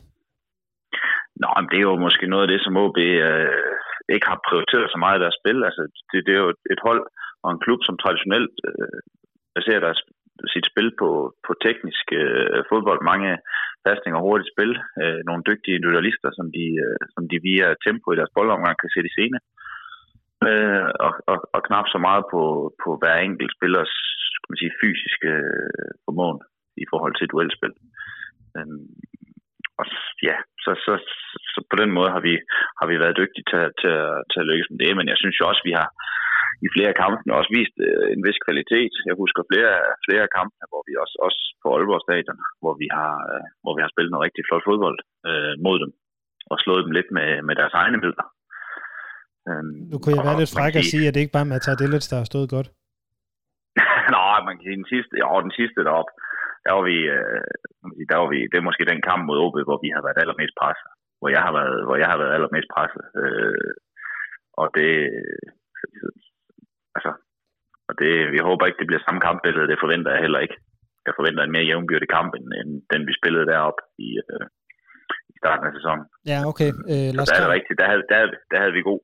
[1.40, 3.73] Nå, men det er jo måske noget af det, som OB øh,
[4.14, 5.59] ikke har prioriteret så meget i deres spil.
[5.68, 7.03] Altså, det, det er jo et hold
[7.45, 8.99] og en klub, som traditionelt øh,
[9.57, 10.01] baserer deres,
[10.55, 11.09] sit spil på,
[11.47, 13.01] på teknisk øh, fodbold.
[13.12, 13.31] Mange
[13.87, 14.73] pasninger og hurtigt spil.
[15.03, 18.92] Øh, nogle dygtige individualister, som de, øh, som de via tempo i deres boldomgang kan
[18.95, 19.38] sætte i scene.
[20.49, 22.42] Øh, og, og, og knap så meget på,
[22.83, 23.92] på hver enkelt spillers
[24.35, 26.40] skal man sige, fysiske øh, formåen
[26.83, 27.75] i forhold til duelspil.
[28.57, 28.79] Øh,
[29.83, 29.87] og
[30.29, 30.92] ja, så, så,
[31.53, 32.35] så på den måde har vi,
[32.79, 33.95] har vi været dygtige til, til,
[34.31, 35.88] til at lykkes med det, men jeg synes jo også, at vi har
[36.66, 38.92] i flere kampe også vist øh, en vis kvalitet.
[39.09, 39.75] Jeg husker flere,
[40.07, 43.83] flere kampe, hvor vi også, også på Aalborg Stadion, hvor vi har, øh, hvor vi
[43.85, 45.90] har spillet noget rigtig flot fodbold øh, mod dem,
[46.51, 48.27] og slået dem lidt med, med deres egne midler.
[49.49, 51.81] Øhm, nu kunne jeg være lidt fræk at sige, at det ikke bare er Matar
[51.81, 52.68] Dillets, der har stået godt.
[54.16, 56.12] Nej, man kan sige den sidste, ja, den sidste deroppe,
[56.64, 57.42] der var vi, øh,
[58.11, 60.55] der var vi, det er måske den kamp mod OB, hvor vi har været allermest
[60.61, 60.90] presset.
[61.18, 63.05] Hvor jeg har været, hvor jeg har været allermest presset.
[63.22, 63.72] Øh,
[64.61, 64.92] og det,
[66.96, 67.11] altså,
[67.88, 70.57] og det, vi håber ikke, det bliver samme kampbillede, det forventer jeg heller ikke.
[71.07, 74.46] Jeg forventer en mere jævnbyrdig kamp, end, end den vi spillede deroppe i, øh,
[75.33, 76.05] i starten af sæsonen.
[76.33, 76.70] Ja, okay.
[76.92, 78.18] Øh, lad os der er det rigtigt, der havde, der,
[78.51, 79.03] der havde vi god,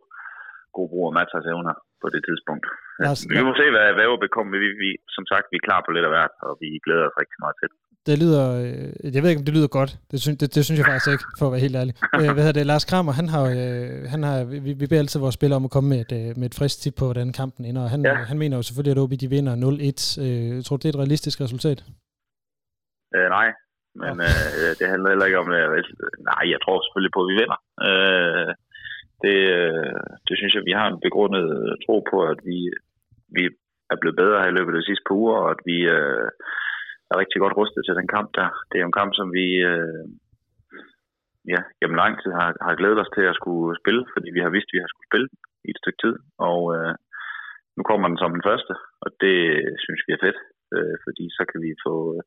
[0.77, 1.75] god brug af Matas evner.
[2.03, 2.65] På det tidspunkt.
[3.05, 4.61] Lars, Vi må se, hvad, hvad OB kommer med.
[4.67, 7.17] Vi, vi, som sagt, vi er klar på lidt af hvert, og vi glæder os
[7.23, 7.77] rigtig meget til det.
[8.09, 9.91] det lyder, øh, jeg ved ikke, om det lyder godt.
[10.11, 11.95] Det, synes, det, det synes jeg faktisk ikke, for at være helt ærlig.
[12.21, 12.67] Øh, hvad hedder det?
[12.73, 15.75] Lars Kramer, han har, øh, han har vi, vi beder altid vores spillere om at
[15.77, 17.83] komme med et, med et frisk tip på, hvordan kampen ender.
[17.87, 18.15] Og han, Ja.
[18.19, 18.25] ja.
[18.31, 20.23] han mener jo selvfølgelig, at OB de vinder 0-1.
[20.25, 21.79] Øh, jeg tror du, det er et realistisk resultat?
[23.17, 23.49] Øh, nej,
[24.03, 25.61] men øh, det handler heller ikke om det.
[26.31, 27.59] Nej, jeg tror selvfølgelig på, at vi vinder.
[27.89, 28.49] Øh,
[29.25, 32.59] det, øh, det synes jeg, vi har en begrundet øh, tro på, at vi,
[33.37, 33.43] vi
[33.93, 36.29] er blevet bedre her i løbet af de sidste par uger, og at vi øh,
[37.11, 38.49] er rigtig godt rustet til den kamp der.
[38.71, 40.05] Det er en kamp, som vi øh,
[41.55, 44.51] ja, gennem lang tid har, har glædet os til at skulle spille, fordi vi har
[44.55, 45.29] vidst, at vi har skulle spille
[45.67, 46.15] i et stykke tid.
[46.49, 46.95] Og øh,
[47.77, 49.37] nu kommer den som den første, og det
[49.85, 50.39] synes vi er fedt,
[50.75, 51.95] øh, fordi så kan vi få...
[52.17, 52.23] Øh,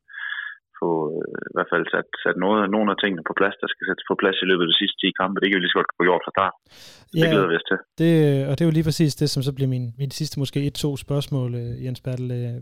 [0.81, 3.83] få øh, i hvert fald sat, sat noget, nogle af tingene på plads, der skal
[3.87, 5.37] sættes på plads i løbet af de sidste 10 kampe.
[5.39, 6.55] Det kan vi lige så godt få gjort fra start.
[7.09, 7.77] Så det glæder vi os til.
[8.01, 8.11] Det,
[8.49, 10.89] og det er jo lige præcis det, som så bliver min, min sidste måske et-to
[11.05, 12.29] spørgsmål, øh, Jens Bertel.
[12.39, 12.57] Øh,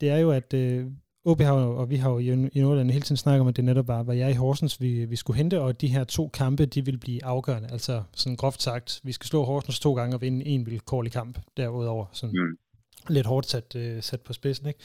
[0.00, 0.80] det er jo, at øh,
[1.24, 3.64] OB har og vi har jo i, i Nordland hele tiden snakket om, at det
[3.64, 6.66] netop bare var jeg i Horsens, vi, vi skulle hente, og de her to kampe,
[6.66, 7.68] de vil blive afgørende.
[7.72, 11.38] Altså sådan groft sagt, vi skal slå Horsens to gange og vinde en vilkårlig kamp
[11.56, 12.06] derudover.
[12.12, 12.34] Sådan.
[12.34, 12.58] Mm.
[13.08, 14.80] Lidt hårdt sat, øh, sat på spidsen, ikke?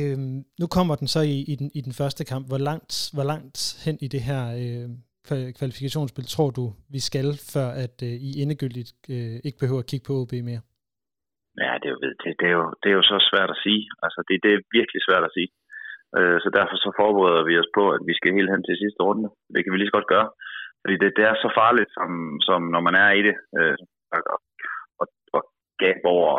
[0.00, 2.44] Øhm, nu kommer den så i, i, den, i den første kamp.
[2.50, 4.86] Hvor langt, hvor langt hen i det her øh,
[5.60, 10.06] kvalifikationsspil tror du, vi skal, før at øh, I endegyldigt øh, ikke behøver at kigge
[10.08, 10.62] på OB mere?
[11.64, 13.82] Ja, det er, jo, det, det, er jo, det er jo så svært at sige.
[14.04, 15.50] Altså, det, det er virkelig svært at sige.
[16.18, 19.00] Øh, så derfor så forbereder vi os på, at vi skal helt hen til sidste
[19.08, 19.28] runde.
[19.54, 20.28] Det kan vi lige så godt gøre.
[20.82, 22.10] Fordi det, det er så farligt, som,
[22.48, 23.36] som når man er i det.
[23.58, 23.76] Øh,
[24.14, 24.38] og,
[25.82, 26.32] gap over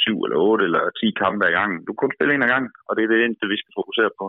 [0.00, 1.78] syv eller otte eller ti kampe ad gangen.
[1.84, 4.10] Du kan kun spille en ad gangen, og det er det eneste, vi skal fokusere
[4.20, 4.26] på.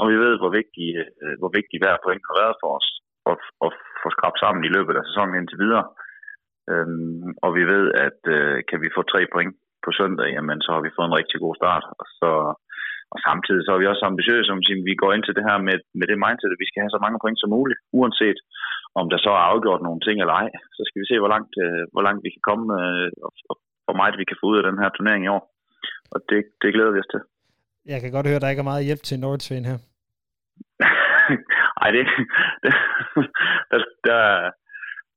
[0.00, 0.88] Og vi ved, hvor vigtig,
[1.22, 2.88] øh, hvor vigtig hver point har været for os
[3.32, 3.70] at, at
[4.02, 5.86] få skrabt sammen i løbet af sæsonen indtil videre.
[6.72, 9.52] Øhm, og vi ved, at øh, kan vi få tre point
[9.84, 11.84] på søndag, jamen så har vi fået en rigtig god start.
[12.00, 12.30] Og, så,
[13.14, 15.58] og samtidig så er vi også ambitiøse, som siger, vi går ind til det her
[15.68, 18.38] med, med det mindset, at vi skal have så mange point som muligt, uanset
[19.00, 20.48] om der så er afgjort nogle ting eller ej.
[20.76, 23.56] Så skal vi se, hvor langt, øh, hvor langt vi kan komme, øh, og, og
[23.84, 25.42] hvor meget vi kan få ud af den her turnering i år.
[26.12, 27.20] Og det, det glæder vi os til.
[27.92, 29.78] Jeg kan godt høre, at der ikke er meget hjælp til Nordsvend her.
[31.82, 32.06] Ej, det,
[32.62, 32.72] det
[33.70, 34.20] der, der,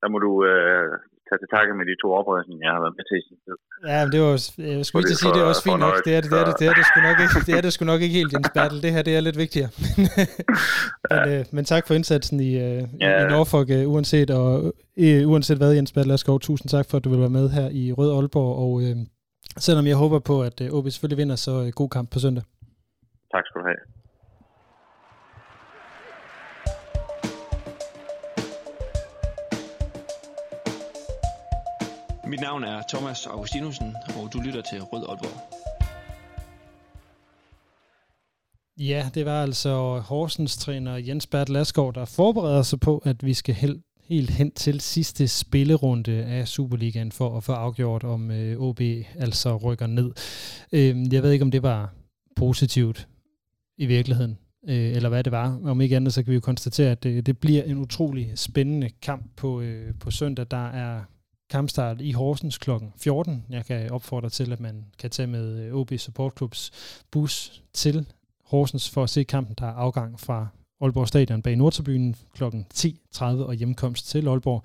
[0.01, 0.91] der må du øh,
[1.30, 3.58] tage til takke med de to oprejsninger, jeg har været med til i sin tid.
[3.92, 4.32] Ja, men det var,
[4.78, 5.96] jeg skulle ikke sige, det er også fint nok.
[6.08, 7.72] Det er det, det er det, det er det sgu nok ikke, det er det
[7.76, 8.80] sgu nok ikke helt, Jens Bertel.
[8.86, 9.70] Det her, det er lidt vigtigere.
[11.12, 13.12] men, øh, men tak for indsatsen i, øh, Ja.
[13.22, 14.52] i Norfolk, øh, uanset, og,
[15.04, 16.38] øh, uanset hvad, Jens Bertel Askov.
[16.48, 18.96] Tusind tak for, at du vil være med her i Rød Aalborg, og øh,
[19.68, 22.44] selvom jeg håber på, at øh, OB selvfølgelig vinder, så øh, god kamp på søndag.
[23.34, 23.82] Tak skal du have.
[32.30, 35.42] Mit navn er Thomas Augustinusen, og du lytter til Rød Aalborg.
[38.80, 43.34] Ja, det var altså Horsens træner Jens Bert Laskov, der forbereder sig på, at vi
[43.34, 48.60] skal helt, helt hen til sidste spillerunde af Superligaen for at få afgjort, om øh,
[48.60, 48.82] OB
[49.16, 50.12] altså rykker ned.
[50.72, 51.94] Øh, jeg ved ikke, om det var
[52.36, 53.08] positivt
[53.78, 54.38] i virkeligheden,
[54.70, 55.60] øh, eller hvad det var.
[55.63, 58.90] Om ikke andet, så kan vi jo konstatere, at det, det bliver en utrolig spændende
[59.02, 60.46] kamp på, øh, på søndag.
[60.52, 61.02] Der er
[61.49, 62.71] kampstart i Horsens kl.
[62.97, 63.45] 14.
[63.49, 66.71] Jeg kan opfordre til, at man kan tage med øh, OB Support Clubs
[67.12, 68.05] bus til
[68.43, 70.47] Horsens for at se kampen, der er afgang fra
[70.81, 72.43] Aalborg Stadion bag Nordtribunen kl.
[72.43, 74.63] 10.30 og hjemkomst til Aalborg,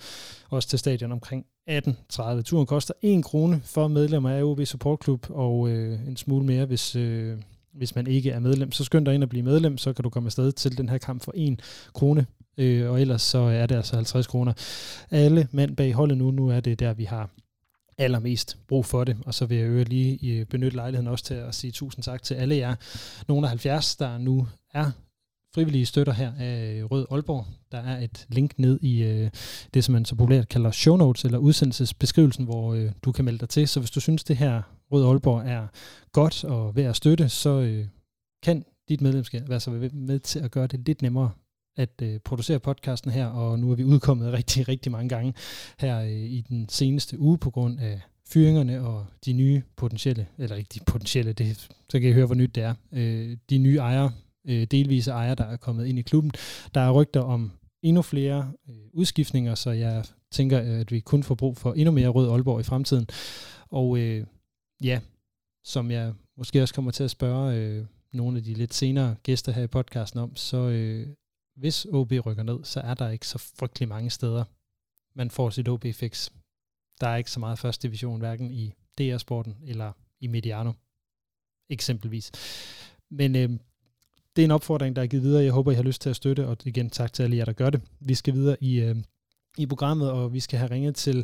[0.51, 2.43] også til stadion omkring 18.30.
[2.43, 6.67] Turen koster 1 krone for medlemmer af OB Support Club, og øh, en smule mere,
[6.67, 7.39] hvis, øh,
[7.73, 8.73] hvis man ikke er medlem.
[8.73, 10.99] Så skynd dig ind at blive medlem, så kan du komme afsted til den her
[10.99, 11.61] kamp for 1
[11.95, 12.27] krone,
[12.59, 14.53] øh, og ellers så er det altså 50 kroner.
[15.11, 17.31] Alle mand bag holdet nu, nu er det der, vi har
[17.99, 19.17] allermest brug for det.
[19.27, 22.23] Og så vil jeg øvrigt lige øh, benytte lejligheden også til at sige tusind tak
[22.23, 22.75] til alle jer,
[23.29, 24.91] nogle af 70, der nu er
[25.55, 27.47] frivillige støtter her af øh, Rød Aalborg.
[27.73, 29.31] Der er et link ned i øh,
[29.75, 33.39] det, som man så populært kalder show notes, eller udsendelsesbeskrivelsen, hvor øh, du kan melde
[33.39, 33.69] dig til.
[33.69, 34.63] Så hvis du synes, det her
[34.93, 35.67] Rød Aalborg er
[36.13, 37.87] godt og værd at støtte, så øh,
[38.43, 41.31] kan dit medlemskab være så med til at gøre det lidt nemmere
[41.77, 45.35] at øh, producere podcasten her, og nu er vi udkommet rigtig, rigtig mange gange
[45.79, 50.57] her øh, i den seneste uge på grund af fyringerne og de nye potentielle, eller
[50.57, 53.77] ikke de potentielle, det, så kan I høre, hvor nyt det er, øh, de nye
[53.77, 54.13] ejere,
[54.49, 56.33] øh, delvise ejere, der er kommet ind i klubben.
[56.75, 61.35] Der er rygter om endnu flere øh, udskiftninger, så jeg tænker, at vi kun får
[61.35, 63.07] brug for endnu mere Rød Aalborg i fremtiden.
[63.71, 64.27] Og øh,
[64.85, 65.01] ja,
[65.65, 69.53] som jeg måske også kommer til at spørge øh, nogle af de lidt senere gæster
[69.53, 71.07] her i podcasten om, så øh,
[71.57, 74.45] hvis OB rykker ned, så er der ikke så frygtelig mange steder,
[75.15, 76.31] man får sit OB-fix.
[77.01, 80.73] Der er ikke så meget første division, hverken i DR-sporten eller i Mediano
[81.71, 82.33] eksempelvis.
[83.11, 83.51] Men øh,
[84.37, 85.45] det er en opfordring, der er givet videre.
[85.45, 87.53] Jeg håber, I har lyst til at støtte, og igen tak til alle jer, der
[87.53, 87.81] gør det.
[88.01, 88.97] Vi skal videre i, øh,
[89.59, 91.19] i programmet, og vi skal have ringet til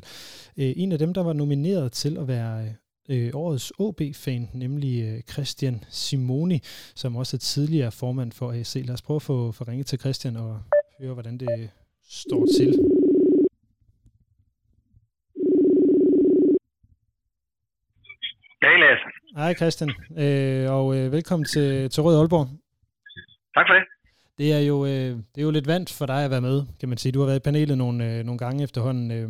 [0.57, 2.75] øh, en af dem, der var nomineret til at være
[3.11, 6.59] øh, årets OB-fan, nemlig øh, Christian Simoni,
[6.95, 8.75] som også er tidligere formand for AC.
[8.85, 10.61] Lad os prøve at få, få ringet til Christian og
[11.01, 11.71] høre, hvordan det
[12.03, 12.71] står til.
[18.63, 19.05] Hej Lasse.
[19.37, 22.47] Hej Christian, øh, og øh, velkommen til, til Rød Aalborg.
[23.55, 23.85] Tak for det.
[24.39, 26.89] Det er, jo, øh, det er jo lidt vant for dig at være med, kan
[26.89, 27.13] man sige.
[27.13, 29.11] Du har været i panelet nogle, øh, nogle gange efterhånden.
[29.11, 29.29] Øh,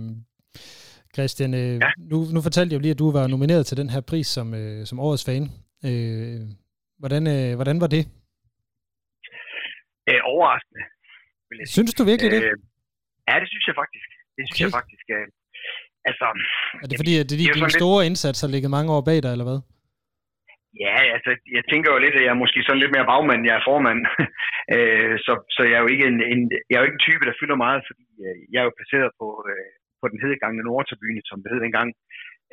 [1.19, 1.91] Christian, øh, ja.
[2.13, 4.47] nu, nu fortalte jeg jo lige, at du var nomineret til den her pris som,
[4.61, 5.45] øh, som årets fan.
[5.89, 6.41] Øh,
[7.03, 8.03] hvordan, øh, hvordan var det?
[10.09, 10.83] Øh, overraskende.
[11.49, 12.45] Vil jeg synes du virkelig øh, det?
[13.29, 14.09] Ja, det synes jeg faktisk.
[14.37, 14.67] Det synes okay.
[14.67, 15.07] jeg faktisk.
[15.17, 15.27] Øh,
[16.11, 16.27] altså,
[16.83, 18.09] er det fordi, at det, det, din store lidt...
[18.09, 19.61] indsats har ligget mange år bag dig, eller hvad?
[20.85, 23.57] Ja, altså, jeg tænker jo lidt, at jeg er måske sådan lidt mere bagmand, jeg
[23.57, 24.01] er formand.
[24.75, 27.25] øh, så, så jeg er jo ikke en, en, jeg er jo ikke en type,
[27.29, 28.05] der fylder meget, fordi
[28.53, 31.91] jeg er jo placeret på, øh, på den hedegangne Nordtribune, som det hed engang.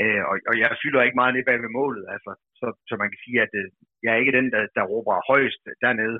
[0.02, 2.32] Øh, og, og jeg fylder ikke meget ned bag ved målet, altså.
[2.60, 3.68] Så, så man kan sige, at øh,
[4.04, 6.18] jeg er ikke den, der, der råber højst dernede.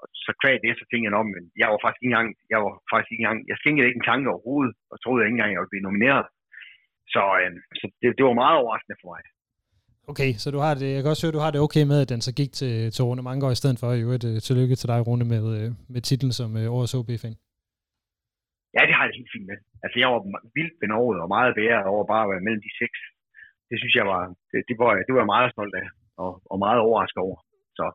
[0.00, 2.58] Og så kvad det, så tænkte jeg om, men jeg var faktisk ikke engang, jeg
[2.64, 5.60] var faktisk ikke engang, jeg skænkede ikke en tanke overhovedet, og troede ikke engang, jeg
[5.60, 6.26] ville blive nomineret.
[7.14, 9.22] Så, øh, så det, det, var meget overraskende for mig.
[10.12, 12.08] Okay, så du har det, jeg kan også høre, du har det okay med, at
[12.14, 13.88] den så gik til, til Rune Manggaard i stedet for.
[14.02, 17.36] Jo, et, øh, tillykke til dig, Rune, med, øh, med titlen som øh, årets OB-fan.
[18.74, 19.58] Ja, det har jeg helt fint med.
[19.84, 20.20] Altså, jeg var
[20.58, 22.98] vildt benovet og meget værre over bare at være mellem de seks.
[23.70, 25.86] Det synes jeg var, det, det var, det var jeg meget stolt af,
[26.24, 27.38] og, og meget overrasket over.
[27.78, 27.86] Så,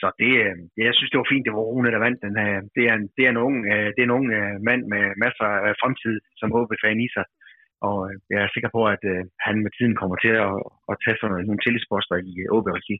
[0.00, 2.36] så det, øh, det, jeg synes, det var fint, det var Rune, der vandt den
[2.42, 2.52] her.
[2.76, 5.04] Det er en, det er en ung, øh, det er en ung øh, mand med
[5.24, 7.26] masser af fremtid, som håber fan i sig.
[7.88, 7.98] Og
[8.32, 9.02] jeg er sikker på, at
[9.46, 10.54] han med tiden kommer til at,
[10.90, 12.96] at tage sådan nogle tillidsposter i OB-regi.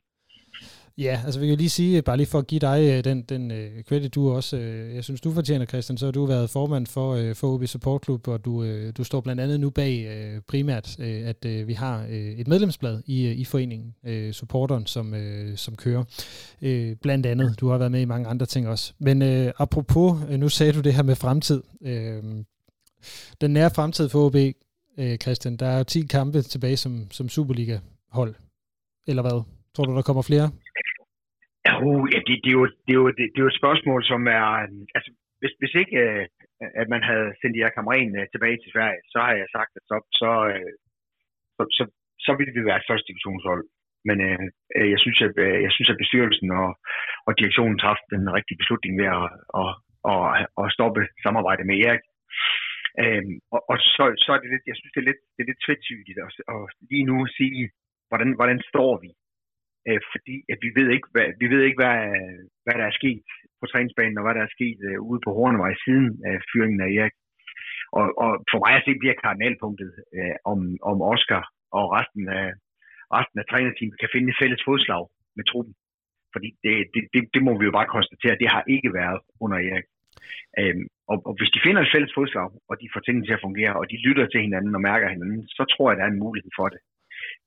[0.99, 3.51] Ja, altså vi kan lige sige, bare lige for at give dig øh, den, den
[3.51, 6.87] uh, credit, du også, uh, jeg synes, du fortjener, Christian, så har du været formand
[6.87, 10.07] for, uh, for OB Support Club, og du, uh, du står blandt andet nu bag
[10.35, 14.31] uh, primært, uh, at uh, vi har uh, et medlemsblad i, uh, i foreningen, uh,
[14.31, 16.03] supporteren, som, uh, som kører.
[16.61, 18.93] Uh, blandt andet, du har været med i mange andre ting også.
[18.99, 21.61] Men uh, apropos, uh, nu sagde du det her med fremtid.
[21.81, 21.89] Uh,
[23.41, 24.35] den nære fremtid for OB,
[24.97, 28.35] uh, Christian, der er 10 kampe tilbage som, som Superliga-hold.
[29.07, 29.41] Eller hvad?
[29.75, 30.51] Tror du, der kommer flere?
[31.69, 33.61] Ja, uh, ja det, det, er jo, det, er jo, det, det er jo et
[33.61, 34.47] spørgsmål, som er...
[34.95, 36.25] Altså, hvis, hvis ikke øh,
[36.81, 39.71] at man havde sendt Erik Hamren uh, øh, tilbage til Sverige, så har jeg sagt,
[39.77, 40.71] at så, så, øh,
[41.57, 41.83] så, så,
[42.25, 43.63] så ville vi være et første divisionshold.
[44.07, 44.45] Men øh,
[44.93, 46.69] jeg, synes, at, jeg synes, at bestyrelsen og,
[47.27, 49.27] og direktionen træffede den rigtige beslutning ved at,
[49.61, 49.69] at,
[50.11, 52.05] at, at stoppe samarbejdet med Erik.
[53.03, 55.49] Øhm, og, og så, så er det lidt, jeg synes, det er lidt, det er
[55.51, 57.63] lidt tvetydigt at, at lige nu sige,
[58.09, 59.09] hvordan, hvordan står vi
[59.87, 61.99] øh, fordi at vi ved ikke, hvad, vi ved ikke hvad,
[62.65, 63.23] hvad der er sket
[63.59, 66.89] på træningsbanen, og hvad der er sket øh, ude på Hornevej siden af fyringen af
[66.97, 67.15] Erik.
[67.99, 70.59] Og, og for mig at se bliver kardinalpunktet, øh, om,
[70.91, 71.43] om Oscar
[71.77, 72.47] og resten af,
[73.17, 75.03] resten af trænerteamet kan finde et fælles fodslag
[75.37, 75.73] med truppen.
[76.33, 79.57] Fordi det, det, det, det må vi jo bare konstatere, det har ikke været under
[79.69, 79.87] Erik.
[80.59, 83.45] Øhm, og, og hvis de finder et fælles fodslag, og de får tingene til at
[83.47, 86.23] fungere, og de lytter til hinanden og mærker hinanden, så tror jeg, der er en
[86.25, 86.79] mulighed for det.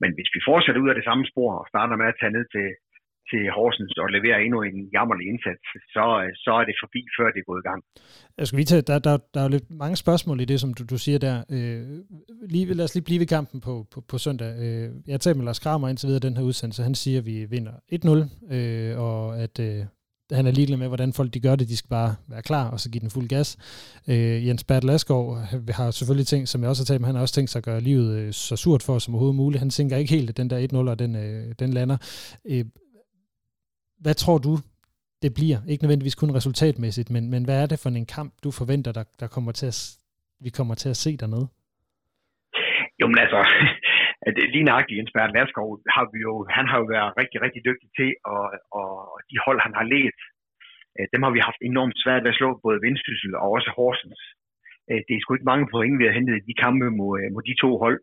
[0.03, 2.45] Men hvis vi fortsætter ud af det samme spor og starter med at tage ned
[2.55, 2.69] til,
[3.31, 6.05] til Horsens og levere endnu en jammerlig indsats, så,
[6.45, 7.81] så er det forbi, før det er gået i gang.
[8.39, 10.71] Jeg skal lige tage, der, der, der er jo lidt mange spørgsmål i det, som
[10.79, 11.37] du, du siger der.
[11.57, 11.83] Øh,
[12.53, 14.51] lige, lad os lige blive ved kampen på, på, på søndag.
[14.65, 16.89] Øh, jeg tager med Lars Kramer indtil videre den her udsendelse.
[16.89, 19.81] Han siger, at vi vinder 1-0, øh, og at øh,
[20.33, 21.69] han er ligeglad med, hvordan folk de gør det.
[21.69, 23.57] De skal bare være klar, og så give den fuld gas.
[24.09, 27.15] Øh, Jens Bert Laskov øh, har selvfølgelig tænkt, som jeg også har talt med, han
[27.15, 29.59] har også tænkt sig at gøre livet øh, så surt for os som overhovedet muligt.
[29.59, 31.97] Han tænker ikke helt, at den der 1-0, den, øh, den lander.
[32.51, 32.65] Øh,
[34.01, 34.59] hvad tror du,
[35.23, 35.59] det bliver?
[35.69, 39.05] Ikke nødvendigvis kun resultatmæssigt, men, men hvad er det for en kamp, du forventer, der,
[39.21, 39.97] der kommer til at,
[40.41, 41.49] vi kommer til at se dernede?
[43.01, 43.41] Jo, men altså,
[44.27, 47.63] at lige nøjagtigt Jens Bernd Lerskov har vi jo, han har jo været rigtig, rigtig
[47.69, 48.45] dygtig til, og,
[48.81, 48.89] og
[49.31, 50.19] de hold, han har let,
[50.97, 54.23] øh, dem har vi haft enormt svært ved at slå, både Vendsyssel og også Horsens.
[54.91, 57.29] Øh, det er sgu ikke mange point, vi har hentet i de kampe mod, øh,
[57.35, 57.99] mod de to hold,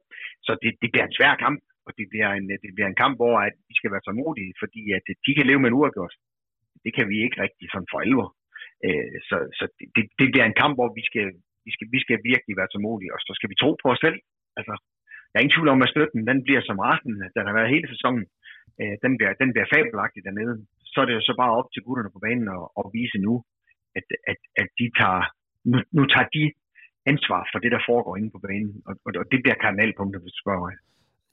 [0.46, 3.16] så det, det bliver en svær kamp, og det bliver en, det bliver en kamp,
[3.20, 6.14] hvor at vi skal være så modige, fordi at de kan leve med en uafgjort.
[6.86, 8.28] Det kan vi ikke rigtig sådan for alvor.
[9.30, 9.64] Så, så
[9.96, 11.28] det, det bliver en kamp, hvor vi skal,
[11.66, 14.02] vi skal, vi skal virkelig være så modige, og så skal vi tro på os
[14.06, 14.20] selv.
[14.60, 14.74] Altså,
[15.30, 17.88] der er ingen tvivl om, at støtten den bliver som resten, den har været hele
[17.94, 18.26] sæsonen.
[18.82, 20.56] Øh, den, bliver, den bliver fabelagtig dernede.
[20.92, 23.34] Så er det jo så bare op til gutterne på banen at, at vise nu,
[23.98, 25.24] at, at, at de tager,
[25.72, 26.44] nu, nu tager de
[27.12, 28.74] ansvar for det, der foregår inde på banen.
[28.88, 30.76] Og, og, og det bliver kardinalpunktet, hvis du spørger mig.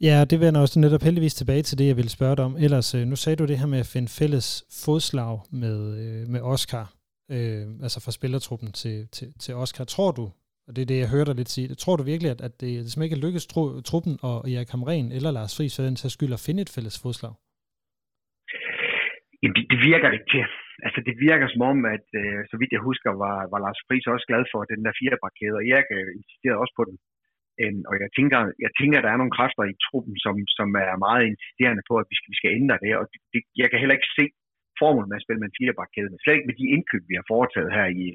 [0.09, 2.57] Ja, det vender også netop heldigvis tilbage til det, jeg ville spørge dig om.
[2.57, 4.49] Ellers, øh, nu sagde du det her med at finde fælles
[4.84, 6.84] fodslag med, øh, med Oscar,
[7.30, 9.84] øh, altså fra spillertruppen til, til, til Oscar.
[9.84, 10.24] Tror du,
[10.67, 12.71] og det er det, jeg hørte dig lidt sige, tror du virkelig, at, at det,
[12.85, 16.14] det simpelthen ikke lykkes tru, truppen og Erik Hamren eller Lars Friis for den sags
[16.17, 17.35] skyld at finde et fælles fodslag?
[19.41, 20.45] Jamen, det, det virker ikke til.
[20.87, 24.07] Altså, det virker som om, at øh, så vidt jeg husker, var, var Lars Friis
[24.14, 26.97] også glad for den der firebakkæde, og Erik øh, insisterede også på den.
[27.62, 30.69] Øhm, og jeg tænker, jeg tænker, at der er nogle kræfter i truppen, som, som
[30.85, 32.93] er meget insisterende på, at vi skal, vi skal ændre det.
[33.01, 34.25] Og det, det, jeg kan heller ikke se
[34.81, 37.27] formålet med at spille med en firebakkæde, men slet ikke med de indkøb, vi har
[37.33, 38.07] foretaget her i,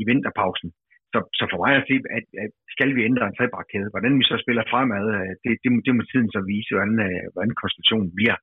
[0.00, 0.70] i vinterpausen.
[1.16, 4.24] Så, så for mig at se, at, at skal vi ændre en trebakkæde, hvordan vi
[4.30, 8.10] så spiller fremad, øh, det, det, det må tiden så vise, hvordan, øh, hvordan konstruktionen
[8.18, 8.38] bliver.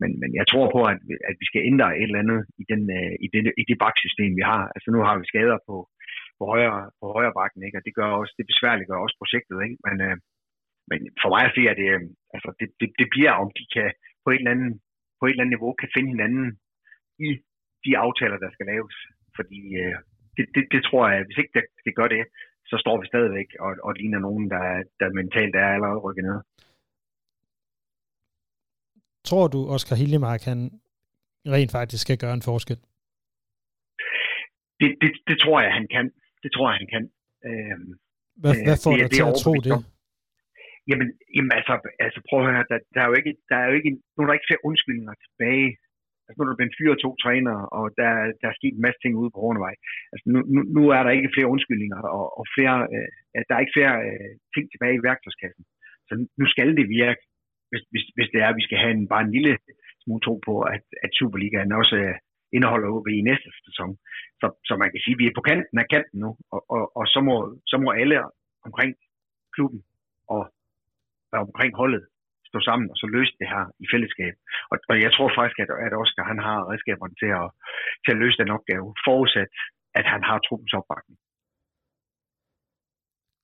[0.00, 0.98] Men, men jeg tror på, at,
[1.30, 4.32] at vi skal ændre et eller andet i, den, øh, i, den, i det baksystem,
[4.40, 4.62] vi har.
[4.74, 5.76] Altså nu har vi skader på,
[6.38, 7.78] på højre, på højre bakken, ikke?
[7.78, 9.56] og det gør også, det besværliggør også projektet.
[9.66, 9.78] Ikke?
[9.86, 10.16] Men, øh,
[10.90, 11.88] men for mig at se, at det,
[12.34, 13.88] altså det, det, det bliver, om de kan
[14.24, 14.72] på et, eller andet,
[15.18, 16.46] på et eller andet niveau kan finde hinanden
[17.26, 17.28] i
[17.84, 18.96] de aftaler, der skal laves.
[19.36, 19.96] Fordi øh,
[20.36, 22.22] det, det, det tror jeg, hvis ikke det, det gør det,
[22.70, 24.64] så står vi stadigvæk og, og ligner nogen, der,
[25.00, 26.38] der mentalt er allerede rykket ned.
[29.28, 30.60] Tror du, Oscar Hiljemark, han
[31.54, 32.78] rent faktisk skal gøre en forskel?
[34.80, 36.06] Det, det, det tror jeg, han kan.
[36.42, 37.04] Det tror jeg, han kan.
[37.48, 37.90] Øhm,
[38.42, 39.72] hvad, hvad får dig til at tro det?
[40.90, 41.72] Jamen, jamen altså,
[42.06, 44.26] altså prøv at høre, der, der, er jo ikke, der er jo ikke, nu er
[44.26, 45.68] der ikke flere undskyldninger tilbage.
[46.26, 48.10] Altså, nu er der blevet fyret to trænere, og der,
[48.40, 49.74] der er sket en masse ting ude på Hornevej.
[50.12, 53.08] Altså, nu, nu, nu er der ikke flere undskyldninger, og, og flere, øh,
[53.46, 55.64] der er ikke flere øh, ting tilbage i værktøjskassen.
[56.08, 57.22] Så nu skal det virke,
[57.70, 59.54] hvis, hvis, hvis det er, at vi skal have en, bare en lille
[60.02, 62.16] smule tro på, at, at Superligaen også øh,
[62.56, 63.90] indeholder OB i næste sæson.
[64.40, 66.82] Så, så man kan sige, at vi er på kanten af kanten nu, og, og,
[66.98, 67.34] og så, må,
[67.70, 68.16] så må alle
[68.66, 68.92] omkring
[69.54, 69.80] klubben
[70.34, 70.42] og,
[71.32, 72.04] og omkring holdet
[72.54, 74.34] stå sammen og så løse det her i fællesskab.
[74.70, 77.46] Og, og jeg tror faktisk, at, at Oscar han har redskaberne til at,
[78.04, 79.50] til at løse den opgave, forudsat
[79.98, 81.16] at han har truppens opbakning.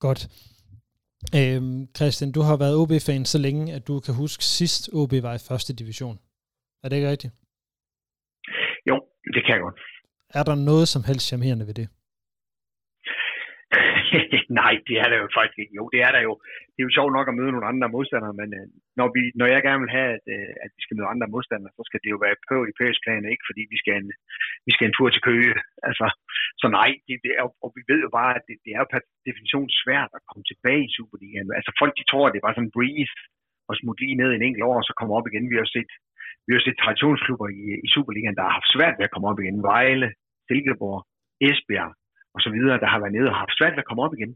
[0.06, 0.20] Godt.
[1.38, 5.34] Øhm, Christian, du har været OB-fan så længe, at du kan huske sidst OB var
[5.34, 6.16] i første division.
[6.82, 7.34] Er det ikke rigtigt?
[8.88, 8.96] Jo,
[9.34, 9.78] det kan jeg godt.
[10.38, 11.88] Er der noget som helst charmerende ved det?
[14.60, 15.74] Nej, det er der jo faktisk ikke.
[15.78, 16.32] Jo, det er der jo.
[16.72, 18.66] Det er jo sjovt nok at møde nogle andre modstandere, men øh,
[18.98, 21.72] når, vi, når jeg gerne vil have, at, øh, at vi skal møde andre modstandere,
[21.76, 22.72] så skal det jo være på i
[23.04, 23.44] plan, ikke?
[23.48, 24.10] Fordi vi skal, en,
[24.66, 25.54] vi skal en tur til Køge.
[25.88, 26.06] Altså,
[26.60, 28.88] så nej, det, det er, og vi ved jo bare, at det, det er jo
[28.94, 31.48] per definition svært at komme tilbage i Superligaen.
[31.58, 33.14] Altså folk, de tror, at det er bare sådan en breeze
[33.68, 35.50] og smutte lige ned en enkelt år, og så komme op igen.
[35.52, 35.92] Vi har set
[36.46, 39.40] vi har set traditionsklubber i, i Superligaen, der har haft svært ved at komme op
[39.40, 39.62] igen.
[39.70, 40.08] Vejle,
[40.48, 41.00] Silkeborg,
[41.48, 41.92] Esbjerg
[42.34, 44.32] og så videre, der har været nede og haft svært ved at komme op igen.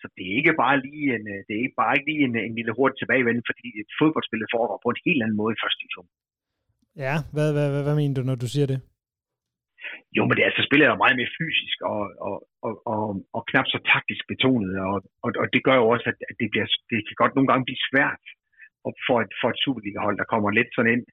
[0.00, 2.54] Så det er ikke bare lige en, øh, det er ikke bare lige en, en
[2.58, 3.68] lille hurtig tilbagevenden, fordi
[4.00, 6.08] fodboldspillet foregår på en helt anden måde i første division.
[7.04, 8.80] Ja, hvad, hvad, hvad, hvad mener du, når du siger det?
[10.16, 12.36] Jo, men det altså, spillet er meget mere fysisk og, og,
[12.66, 13.04] og, og,
[13.36, 16.66] og knap så taktisk betonet, og, og, og det gør jo også, at det, bliver,
[16.90, 18.22] det kan godt nogle gange blive svært
[19.06, 21.04] for et, for et Superliga-hold, der kommer lidt sådan ind.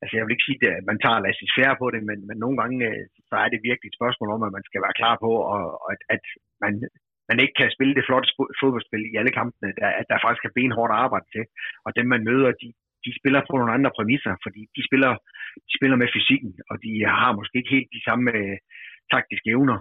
[0.00, 2.56] Altså jeg vil ikke sige, at man tager lasse færre på det, men, men nogle
[2.60, 5.30] gange øh, så er det virkelig et spørgsmål om, at man skal være klar på,
[5.54, 6.24] og, og at, at
[6.64, 6.72] man,
[7.30, 8.28] man ikke kan spille det flotte
[8.60, 11.44] fodboldspil i alle kampene, der, at der faktisk er benhårdt arbejde til.
[11.86, 12.68] Og dem man møder, de,
[13.04, 15.12] de spiller på nogle andre præmisser, fordi de spiller,
[15.68, 18.56] de spiller med fysikken, og de har måske ikke helt de samme øh,
[19.14, 19.78] taktiske evner.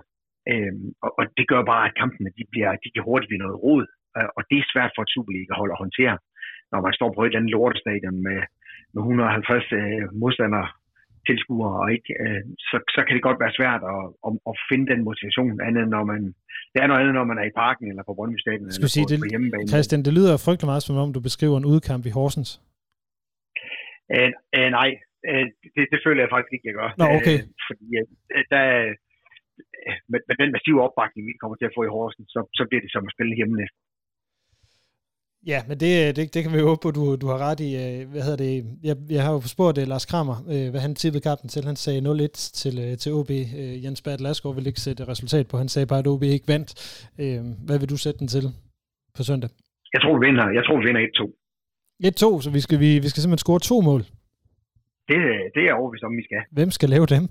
[0.52, 3.62] Øhm, og, og det gør bare, at kampene de bliver, de kan hurtigt blive noget
[3.66, 3.86] rod,
[4.18, 6.18] øh, og det er svært for et Superliga-hold at håndtere
[6.72, 8.40] når man står på et eller andet lortestadion med,
[8.94, 10.68] med 150 øh, modstandere
[11.28, 14.86] tilskuere, og ikke, øh, så, så kan det godt være svært at, at, at finde
[14.92, 16.22] den motivation, andet når man,
[16.72, 19.06] det er noget andet, når man er i parken, eller på Brøndby Stadion, eller sige,
[19.06, 19.68] på, det, på hjemmebane.
[19.74, 22.52] Christian, det lyder frygtelig meget, som om du beskriver en udkamp i Horsens.
[24.16, 24.90] Øh, øh, nej,
[25.30, 25.46] øh,
[25.76, 26.90] det, det føler jeg faktisk ikke, jeg gør.
[27.02, 27.38] Nå, okay.
[27.42, 28.92] Øh, fordi øh, der, øh,
[30.12, 32.82] med, med den massive opbakning, vi kommer til at få i Horsens, så, så bliver
[32.86, 33.82] det som at spille hjemme næsten.
[35.52, 37.70] Ja, men det, det, det kan vi håbe på, du, du har ret i.
[37.84, 38.54] Øh, hvad hedder det?
[38.90, 40.38] Jeg, jeg har jo spurgt uh, Lars Kramer,
[40.72, 41.62] hvad han tippede kampen til.
[41.72, 42.28] Han sagde 0-1
[42.62, 43.32] til, til OB.
[43.84, 45.56] Jens Bert Lasgaard ville ikke sætte resultat på.
[45.64, 46.70] Han sagde bare, at OB ikke vandt.
[47.68, 48.46] Hvad vil du sætte den til
[49.18, 49.50] på søndag?
[49.94, 52.40] Jeg tror, vi vinder, jeg tror, vi vinder 1-2.
[52.40, 54.02] 1-2, så vi skal, vi, vi skal simpelthen score to mål.
[55.10, 55.18] Det,
[55.54, 56.42] det er jeg overbevist om, vi skal.
[56.58, 57.24] Hvem skal lave dem?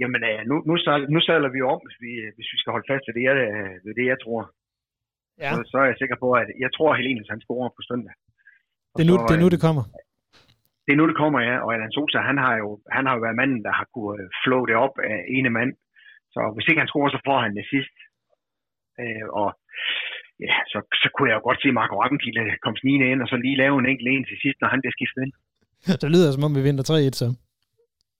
[0.00, 0.74] Jamen, nu, nu,
[1.14, 3.36] nu sadler vi om, hvis vi, hvis vi skal holde fast ved det, jeg,
[3.84, 4.40] ved det, jeg tror
[5.42, 5.50] ja.
[5.54, 8.14] så, så er jeg sikker på, at jeg tror, at Helenius han scorer på søndag.
[8.96, 9.84] det er, nu, så, det er nu, det kommer?
[10.84, 11.56] Det er nu, det kommer, ja.
[11.64, 14.28] Og Alan Sosa, han har jo, han har jo været manden, der har kunne øh,
[14.44, 15.72] flå det op af ene mand.
[16.34, 17.96] Så hvis ikke han scorer, så får han det sidst.
[19.02, 19.48] Øh, og
[20.46, 23.36] ja, så, så kunne jeg jo godt se Marco Rappenkilde komme snigende ind, og så
[23.36, 25.34] lige lave en enkelt en til sidst, når han bliver skiftet ind.
[26.02, 27.28] Det lyder som om, vi vinder 3-1 så.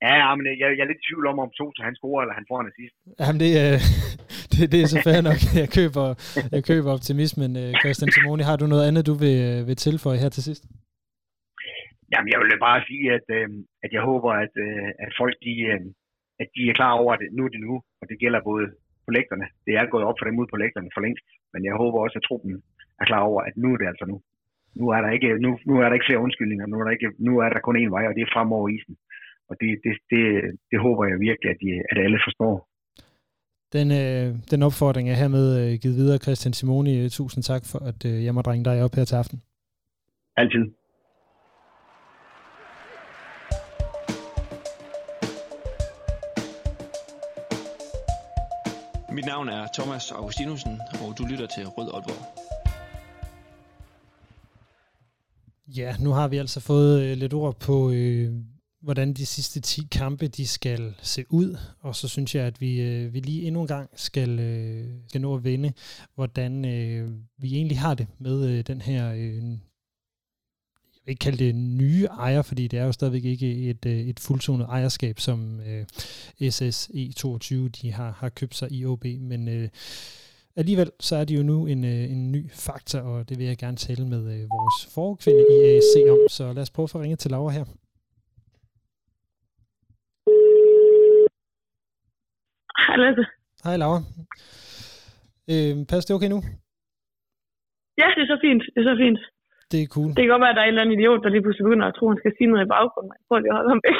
[0.03, 2.49] Ja, men jeg, jeg er lidt i tvivl om, om til han scorer, eller han
[2.51, 2.97] får en assist.
[3.21, 3.79] Jamen, det, øh,
[4.61, 5.41] det, det er så fair nok.
[5.63, 6.05] Jeg køber,
[6.57, 7.51] jeg køber optimismen.
[7.63, 10.65] Øh, Christian Simoni, har du noget andet, du vil, øh, vil tilføje her til sidst?
[12.13, 13.49] Jamen, jeg vil bare sige, at, øh,
[13.85, 15.81] at jeg håber, at, øh, at folk de, øh,
[16.43, 18.65] at de er klar over, at nu er det nu, og det gælder både
[19.07, 19.47] på lægterne.
[19.67, 22.17] Det er gået op for dem ud på lægterne for længst, men jeg håber også,
[22.19, 22.55] at truppen
[23.01, 24.17] er klar over, at nu er det altså nu.
[24.81, 27.11] Nu er der ikke, nu, nu er der ikke flere undskyldninger, nu er der, ikke,
[27.29, 28.97] nu er der kun én vej, og det er frem over isen.
[29.49, 30.25] Og det, det, det,
[30.71, 32.55] det håber jeg virkelig, at, de, at alle forstår.
[33.77, 37.09] Den, øh, den opfordring er hermed øh, givet videre, Christian Simoni.
[37.09, 39.43] Tusind tak for, at øh, jeg må ringe dig op her til aften.
[40.37, 40.61] Altid.
[49.13, 52.23] Mit navn er Thomas Augustinusen, og du lytter til Rød Aalborg.
[55.77, 58.33] Ja, nu har vi altså fået øh, lidt ord på, øh,
[58.83, 62.81] hvordan de sidste 10 kampe de skal se ud, og så synes jeg, at vi,
[62.81, 65.73] øh, vi lige endnu en gang skal, øh, skal nå at vinde,
[66.15, 69.43] hvordan øh, vi egentlig har det med øh, den her øh,
[71.07, 74.21] vil ikke kalde det nye ejer, fordi det er jo stadigvæk ikke et, øh, et
[74.21, 75.87] fuldtonet ejerskab, som øh,
[76.43, 79.69] SSE22 de har, har købt sig i OB, men øh,
[80.57, 83.57] alligevel så er det jo nu en, øh, en ny faktor, og det vil jeg
[83.57, 87.01] gerne tale med øh, vores forkvinde i AC om, så lad os prøve at få
[87.01, 87.65] ringe til Laura her.
[92.87, 93.25] Hej Lasse.
[93.65, 94.01] Hej Laura.
[95.53, 96.39] Øh, pas det okay nu?
[98.01, 98.63] Ja, det er så fint.
[98.75, 99.21] Det er så fint.
[99.71, 100.09] Det er cool.
[100.17, 101.87] Det kan godt være, at der er en eller anden idiot, der lige pludselig begynder
[101.87, 103.13] at tro, at han skal sige noget i baggrunden.
[103.17, 103.99] Jeg prøver lige at holde ham væk.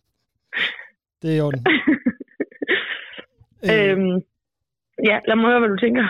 [1.20, 1.62] det er i orden.
[3.72, 4.14] øhm,
[5.08, 6.06] ja, lad mig høre, hvad du tænker.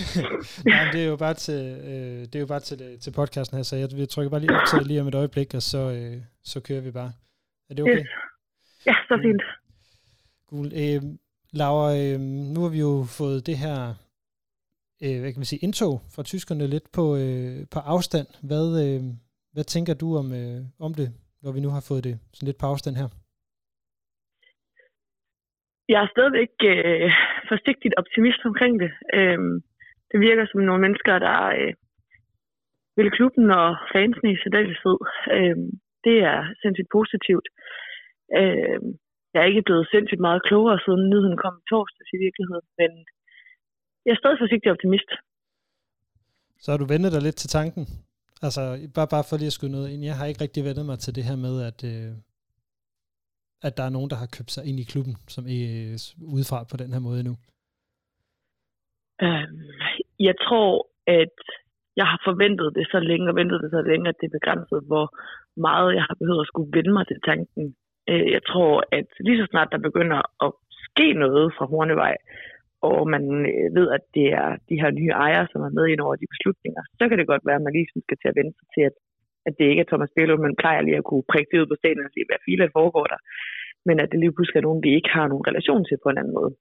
[0.72, 1.60] Nej, det er jo bare til,
[1.90, 4.40] øh, det er jo bare til, øh, til podcasten her, så jeg, jeg trykker bare
[4.40, 6.16] lige op til lige om et øjeblik, og så, øh,
[6.50, 7.12] så kører vi bare.
[7.70, 8.04] Er det okay?
[8.86, 9.42] Ja, så fint.
[10.50, 10.66] Cool.
[10.82, 11.00] Øh,
[11.60, 12.20] Laura, øh,
[12.54, 13.78] nu har vi jo fået det her
[15.04, 18.28] øh, hvad kan man sige, indtog fra tyskerne lidt på, øh, på afstand.
[18.48, 19.00] Hvad, øh,
[19.54, 21.08] hvad tænker du om, øh, om det,
[21.42, 23.08] når vi nu har fået det sådan lidt på afstand her?
[25.92, 27.10] Jeg er stadigvæk øh,
[27.50, 28.92] forsigtigt optimist omkring det.
[29.18, 29.40] Øh,
[30.10, 31.72] det virker som nogle mennesker, der øh,
[32.96, 34.98] vil klubben og fansene i særdeleshed.
[35.36, 35.56] Øh,
[36.06, 37.46] det er sindssygt positivt.
[38.40, 38.80] Øh,
[39.32, 42.90] jeg er ikke blevet sindssygt meget klogere, siden nyheden kom i torsdags i virkeligheden, men
[44.04, 45.10] jeg er stadig forsigtig optimist.
[46.62, 47.84] Så har du vendt dig lidt til tanken?
[48.46, 48.62] Altså,
[48.96, 50.04] bare, bare for lige at skyde noget ind.
[50.10, 52.12] Jeg har ikke rigtig vendt mig til det her med, at, øh,
[53.66, 55.96] at der er nogen, der har købt sig ind i klubben, som er øh,
[56.34, 57.34] udefra på den her måde nu.
[59.26, 59.60] Øhm,
[60.28, 60.68] jeg tror,
[61.20, 61.36] at
[62.00, 64.80] jeg har forventet det så længe, og ventet det så længe, at det er begrænset,
[64.90, 65.06] hvor
[65.66, 67.64] meget jeg har behøvet at skulle vende mig til tanken.
[68.10, 70.50] Øh, jeg tror, at lige så snart der begynder at
[70.86, 72.16] ske noget fra Hornevej,
[72.88, 76.00] og man øh, ved, at det er de her nye ejere, som er med ind
[76.06, 78.56] over de beslutninger, så kan det godt være, at man lige skal til at vente
[78.58, 78.96] sig til, at,
[79.46, 81.76] at det ikke er Thomas Bellum, men plejer lige at kunne prikke det ud på
[81.78, 83.20] scenen og sige, hvad filer foregår der.
[83.88, 86.18] Men at det lige pludselig er nogen, vi ikke har nogen relation til på en
[86.20, 86.52] anden måde.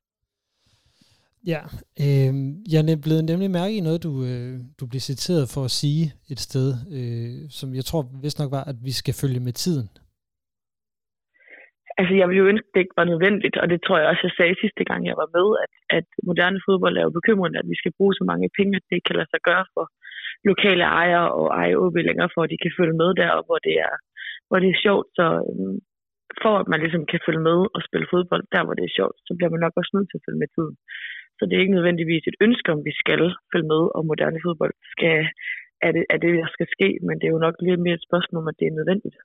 [1.54, 1.62] Ja,
[2.06, 2.34] øh,
[2.74, 6.04] jeg er blevet nemlig mærke i noget, du, øh, du blev citeret for at sige
[6.34, 6.68] et sted,
[6.98, 9.88] øh, som jeg tror vist nok var, at vi skal følge med tiden.
[12.00, 14.24] Altså, jeg ville jo ønske, at det ikke var nødvendigt, og det tror jeg også,
[14.28, 17.70] jeg sagde sidste gang, jeg var med, at, at moderne fodbold er jo bekymrende, at
[17.72, 19.86] vi skal bruge så mange penge, at det ikke kan lade sig gøre for
[20.50, 23.76] lokale ejere og eje OB længere, for at de kan følge med der, hvor det
[23.88, 23.96] er,
[24.48, 25.08] hvor det er sjovt.
[25.18, 25.78] Så øhm,
[26.44, 29.18] for at man ligesom kan følge med og spille fodbold der, hvor det er sjovt,
[29.28, 30.76] så bliver man nok også nødt til at følge med tiden.
[31.38, 33.22] Så det er ikke nødvendigvis et ønske, om vi skal
[33.52, 35.18] følge med, og moderne fodbold skal,
[35.86, 38.08] er, det, er det, der skal ske, men det er jo nok lidt mere et
[38.10, 39.18] spørgsmål om, at det er nødvendigt.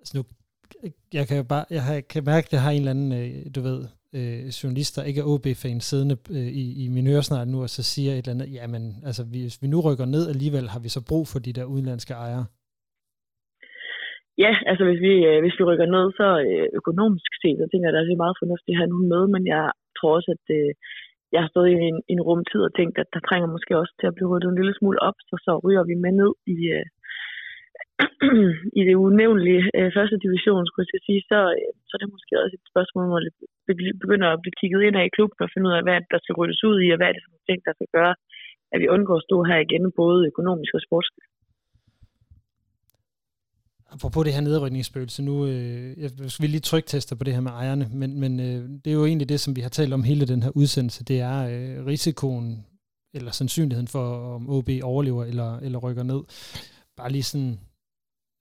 [0.00, 0.22] Altså nu
[1.18, 3.30] jeg kan jo bare, jeg har, kan mærke, at jeg har en eller anden, øh,
[3.56, 3.78] du ved,
[4.18, 7.82] øh, journalist, der ikke er OB-fan, siddende øh, i, i min øresnart nu, og så
[7.92, 11.00] siger et eller andet, jamen, altså, hvis vi nu rykker ned alligevel, har vi så
[11.10, 12.46] brug for de der udenlandske ejere?
[14.44, 17.86] Ja, altså hvis vi, øh, hvis vi rykker ned, så øh, økonomisk set, så tænker
[17.86, 19.64] jeg, at det er meget fornuftigt at have nogen med, men jeg
[19.96, 20.70] tror også, at øh,
[21.34, 24.06] jeg har stået i en, en rumtid og tænkt, at der trænger måske også til
[24.08, 26.84] at blive ryddet en lille smule op, så så ryger vi med ned i, øh,
[28.78, 32.32] i det unævnlige øh, første division, skulle jeg sige, så, øh, så er det måske
[32.42, 33.32] også et spørgsmål, hvor det
[34.02, 36.36] begynder at blive kigget ind af i klubben og finde ud af, hvad der skal
[36.38, 38.14] ryddes ud i, og hvad er det for nogle ting, der skal gøre,
[38.72, 41.26] at vi undgår at stå her igen, både økonomisk og sportsligt.
[43.94, 47.50] Apropos det her nedrykningsspøgelse, nu øh, jeg skal vi lige trygtester på det her med
[47.50, 50.26] ejerne, men, men øh, det er jo egentlig det, som vi har talt om hele
[50.26, 52.66] den her udsendelse, det er øh, risikoen
[53.14, 54.04] eller sandsynligheden for,
[54.36, 56.20] om OB overlever eller, eller rykker ned.
[56.96, 57.58] Bare lige sådan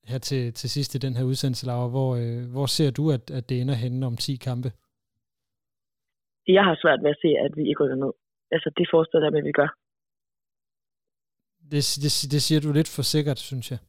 [0.08, 3.24] her til, til sidst i den her udsendelse, Laura, hvor, øh, hvor ser du, at,
[3.38, 4.70] at det ender henne om 10 kampe?
[6.47, 8.14] Jeg har svært ved at se, at vi ikke rykker ned.
[8.52, 9.70] Altså, det forestiller jeg mig, at vi gør.
[11.72, 13.80] Det, det, det siger du lidt for sikkert, synes jeg.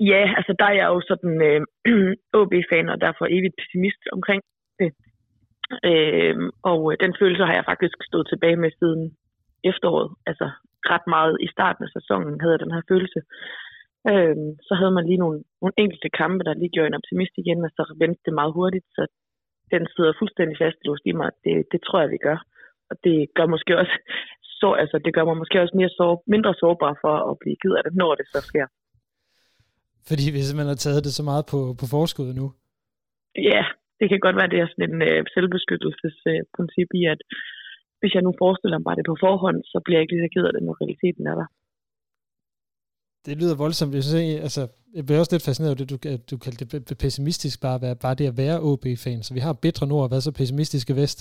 [0.00, 1.60] Ja, altså der er jeg jo sådan øh,
[2.40, 4.42] OB-fan, og derfor evigt pessimist omkring
[4.80, 4.90] det.
[5.90, 6.36] Øh,
[6.70, 9.02] og den følelse har jeg faktisk stået tilbage med siden
[9.70, 10.10] efteråret.
[10.30, 10.46] Altså
[10.92, 13.20] ret meget i starten af sæsonen havde jeg den her følelse.
[14.12, 14.36] Øh,
[14.68, 17.70] så havde man lige nogle, nogle enkelte kampe, der lige gjorde en optimist igen, og
[17.76, 19.02] så vendte det meget hurtigt, så
[19.74, 20.78] den sidder fuldstændig fast
[21.10, 21.30] i mig.
[21.44, 22.38] Det, det tror jeg, vi gør.
[22.90, 23.94] Og det gør måske også
[24.60, 27.72] så, altså det gør mig måske også mere sår, mindre sårbar for at blive ked
[27.78, 28.66] af det, når det så sker.
[30.08, 32.46] Fordi vi simpelthen har taget det så meget på, på forskud nu.
[33.52, 33.62] Ja,
[34.00, 37.20] det kan godt være, det er sådan en øh, selvbeskyttelsesprincip øh, i, at
[38.00, 40.32] hvis jeg nu forestiller mig bare det på forhånd, så bliver jeg ikke lige så
[40.34, 41.48] ked af det, når realiteten er der.
[43.26, 43.94] Det lyder voldsomt.
[43.94, 44.62] Jeg, synes, altså,
[44.96, 45.96] jeg bliver også lidt fascineret af det, du,
[46.30, 49.20] du kaldte det pessimistisk, bare, være, bare det at være OB-fan.
[49.22, 51.18] Så vi har bedre nord og været så pessimistiske vest.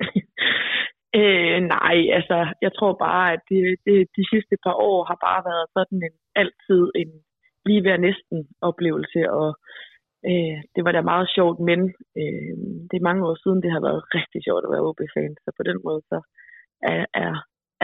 [1.20, 5.42] øh, nej, altså, jeg tror bare, at det, det, de sidste par år har bare
[5.50, 7.10] været sådan en altid en
[7.66, 9.50] lige ved næsten oplevelse, og
[10.30, 11.80] øh, det var da meget sjovt, men
[12.20, 12.54] øh,
[12.88, 15.62] det er mange år siden, det har været rigtig sjovt at være OB-fan, så på
[15.70, 16.18] den måde så
[16.92, 17.34] er, er,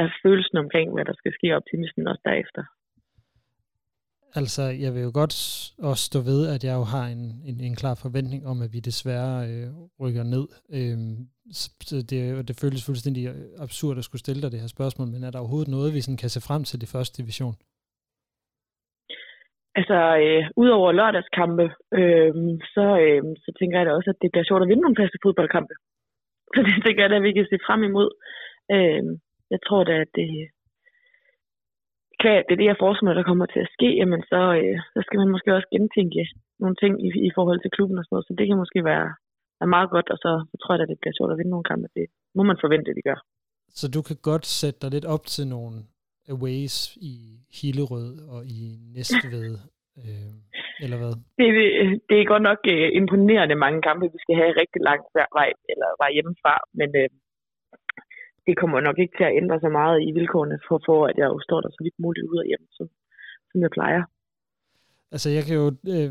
[0.01, 2.63] er følelsen omkring, hvad der skal ske, optimismen også derefter.
[4.35, 5.35] Altså, jeg vil jo godt
[5.91, 8.81] også stå ved, at jeg jo har en, en, en klar forventning om, at vi
[8.91, 9.69] desværre øh,
[10.03, 10.47] rykker ned.
[10.79, 11.17] Øhm,
[11.59, 15.25] så det, det føles fuldstændig øh, absurd at skulle stille dig det her spørgsmål, men
[15.25, 17.57] er der overhovedet noget, vi sådan kan se frem til det første division?
[19.79, 21.67] Altså, øh, udover lørdagskampe,
[21.99, 22.33] øh,
[22.75, 25.19] så, øh, så tænker jeg da også, at det bliver sjovt at vinde nogle faste
[25.25, 25.75] fodboldkampe.
[26.55, 28.09] Så det tænker jeg da, at vi kan se frem imod.
[28.77, 29.03] Øh,
[29.53, 30.31] jeg tror da, at det,
[32.23, 34.99] kan, det er det, jeg forestiller der kommer til at ske, jamen så, øh, så
[35.07, 36.23] skal man måske også gentænke
[36.63, 38.29] nogle ting i, i forhold til klubben og sådan noget.
[38.29, 39.09] Så det kan måske være,
[39.61, 41.71] være meget godt, og så, så tror jeg, at det bliver sjovt at vinde nogle
[41.71, 41.89] kampe.
[41.99, 42.07] Det
[42.37, 43.19] må man forvente, at vi gør.
[43.81, 45.77] Så du kan godt sætte dig lidt op til nogle
[46.35, 46.77] aways
[47.11, 47.15] i
[47.59, 48.61] Hillerød og i
[48.97, 49.53] Næstved,
[50.01, 50.35] øh,
[50.85, 51.13] eller hvad?
[51.41, 51.49] Det,
[52.09, 55.09] det er godt nok øh, imponerende mange kampe, vi skal have rigtig langt
[55.39, 57.09] vej, eller vej hjemmefra, men øh,
[58.49, 61.27] det kommer nok ikke til at ændre så meget i vilkårene for, for at jeg
[61.33, 62.87] jo står der så vidt muligt ud af hjem, som,
[63.51, 64.03] som jeg plejer.
[65.15, 66.11] Altså jeg kan jo øh,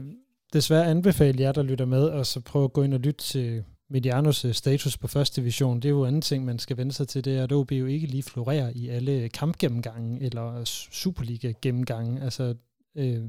[0.53, 3.63] desværre anbefale jer, der lytter med, og så prøve at gå ind og lytte til
[3.89, 5.75] Medianos øh, status på første division.
[5.75, 7.85] Det er jo anden ting, man skal vende sig til, det er, at OB jo
[7.85, 10.61] ikke lige florerer i alle kampgennemgange eller
[11.01, 12.21] Superliga-gennemgange.
[12.21, 12.55] Altså,
[12.97, 13.23] øh,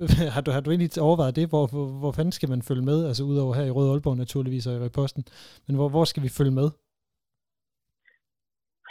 [0.34, 1.48] har, du, har du egentlig overvejet det?
[1.48, 3.06] Hvor, hvor, hvor fanden skal man følge med?
[3.06, 5.24] Altså udover her i Røde Aalborg naturligvis og i Reposten.
[5.66, 6.70] Men hvor, hvor skal vi følge med?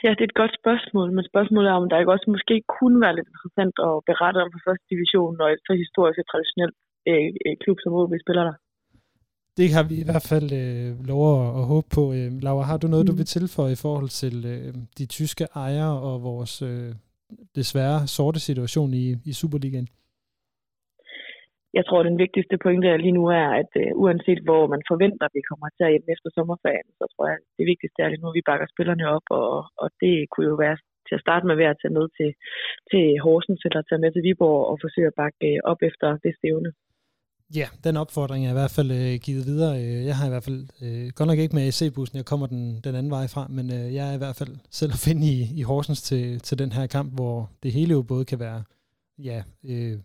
[0.06, 2.98] Ja, det er et godt spørgsmål, men spørgsmålet er, om der ikke også måske kunne
[3.04, 6.76] være lidt interessant at berette om for første division, og et så historisk og traditionelt
[7.10, 8.56] øh, øh klub som OB spiller der.
[9.60, 12.04] Det har vi i hvert fald øh, lov at, at håbe på.
[12.18, 13.10] Øh, Laura, har du noget, mm.
[13.12, 16.92] du vil tilføje i forhold til øh, de tyske ejere og vores øh,
[17.60, 19.88] desværre sorte situation i, i Superligaen?
[21.78, 25.26] Jeg tror, at den vigtigste pointe lige nu er, at øh, uanset hvor man forventer,
[25.28, 28.10] at vi kommer til at hjem efter sommerferien, så tror jeg, at det vigtigste er
[28.10, 29.52] lige nu, at vi bakker spillerne op, og,
[29.84, 32.30] og det kunne jo være til at starte med ved at tage med til,
[32.92, 36.34] til Horsens eller tage med til Viborg og forsøge at bakke øh, op efter det
[36.40, 36.72] stævne.
[37.60, 39.74] Ja, den opfordring er i hvert fald øh, givet videre.
[39.84, 42.64] Øh, jeg har i hvert fald, øh, godt nok ikke med AC-bussen, jeg kommer den,
[42.86, 45.38] den anden vej fra, men øh, jeg er i hvert fald selv at finde i,
[45.60, 48.62] i Horsens til, til den her kamp, hvor det hele jo både kan være
[49.30, 49.40] ja,
[49.72, 49.98] øh,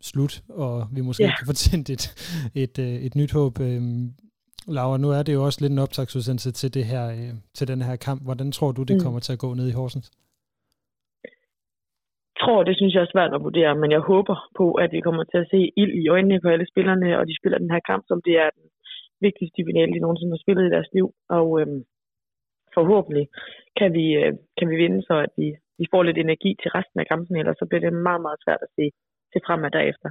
[0.00, 1.34] slut, og vi måske ja.
[1.38, 2.04] kan få tændt et,
[2.62, 3.54] et, øh, et nyt håb.
[3.60, 4.04] Øhm,
[4.76, 7.80] Laura, nu er det jo også lidt en optagsudsendelse til, det her, øh, til den
[7.82, 8.20] her kamp.
[8.26, 9.02] Hvordan tror du, det mm.
[9.04, 10.08] kommer til at gå ned i Horsens?
[11.24, 15.00] Jeg tror, det synes jeg er svært at vurdere, men jeg håber på, at vi
[15.00, 17.82] kommer til at se ild i øjnene på alle spillerne, og de spiller den her
[17.90, 18.66] kamp, som det er den
[19.26, 21.06] vigtigste finale, de nogensinde har spillet i deres liv.
[21.38, 21.82] Og øhm,
[22.76, 23.24] forhåbentlig
[23.78, 25.48] kan vi, øh, kan vi vinde, så at vi,
[25.80, 28.62] vi får lidt energi til resten af kampen, ellers så bliver det meget, meget svært
[28.66, 28.84] at se
[29.32, 30.10] se fremad derefter.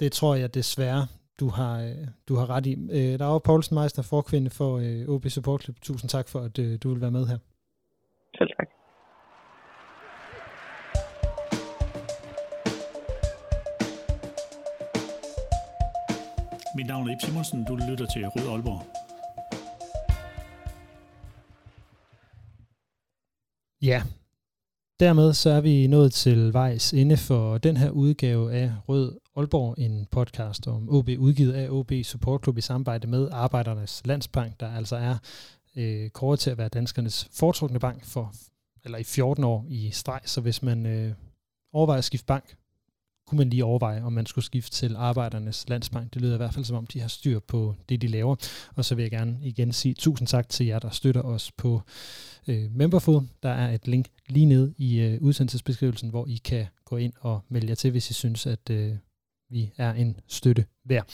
[0.00, 1.02] Det tror jeg desværre,
[1.40, 1.74] du har,
[2.28, 2.72] du har ret i.
[2.98, 5.76] Øh, Laura Poulsen Meister, forkvinde for øh, OB Support Club.
[5.82, 7.38] Tusind tak for, at øh, du vil være med her.
[8.38, 8.68] Selv tak.
[16.76, 17.64] Mit navn er Ip Simonsen.
[17.64, 18.82] Du lytter til Rød Aalborg.
[23.82, 24.02] Ja,
[25.00, 29.74] Dermed så er vi nået til vejs ende for den her udgave af Rød Aalborg,
[29.78, 34.72] en podcast om OB, udgivet af OB Support Club i samarbejde med Arbejdernes Landsbank, der
[34.72, 35.16] altså er
[35.76, 38.32] øh, kåret til at være danskernes foretrukne bank for,
[38.84, 41.12] eller i 14 år i streg, så hvis man øh,
[41.72, 42.56] overvejer at skifte bank,
[43.26, 46.14] kunne man lige overveje, om man skulle skifte til Arbejdernes Landsbank.
[46.14, 48.36] Det lyder i hvert fald som om, de har styr på det, de laver.
[48.74, 51.82] Og så vil jeg gerne igen sige tusind tak til jer, der støtter os på
[52.46, 53.22] øh, Memberfod.
[53.42, 57.40] Der er et link lige ned i øh, udsendelsesbeskrivelsen, hvor I kan gå ind og
[57.48, 58.96] melde jer til, hvis I synes, at øh,
[59.50, 61.06] vi er en støtte værd.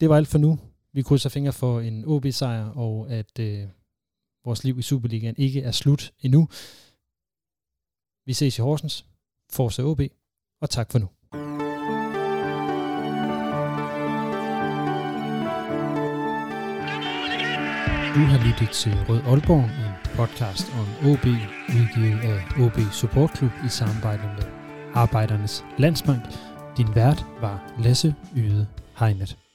[0.00, 0.58] Det var alt for nu.
[0.92, 3.68] Vi krydser fingre for en OB-sejr, og at øh,
[4.44, 6.48] vores liv i Superligaen ikke er slut endnu.
[8.26, 9.04] Vi ses i Horsens.
[9.50, 10.00] Forza OB
[10.60, 11.08] og tak for nu.
[18.14, 21.26] Du har lyttet til Rød Aalborg, en podcast om OB,
[21.68, 24.44] udgivet af OB Support Club i samarbejde med
[24.94, 26.22] Arbejdernes Landsbank.
[26.76, 28.66] Din vært var Lasse Yde
[28.98, 29.47] Hegnet.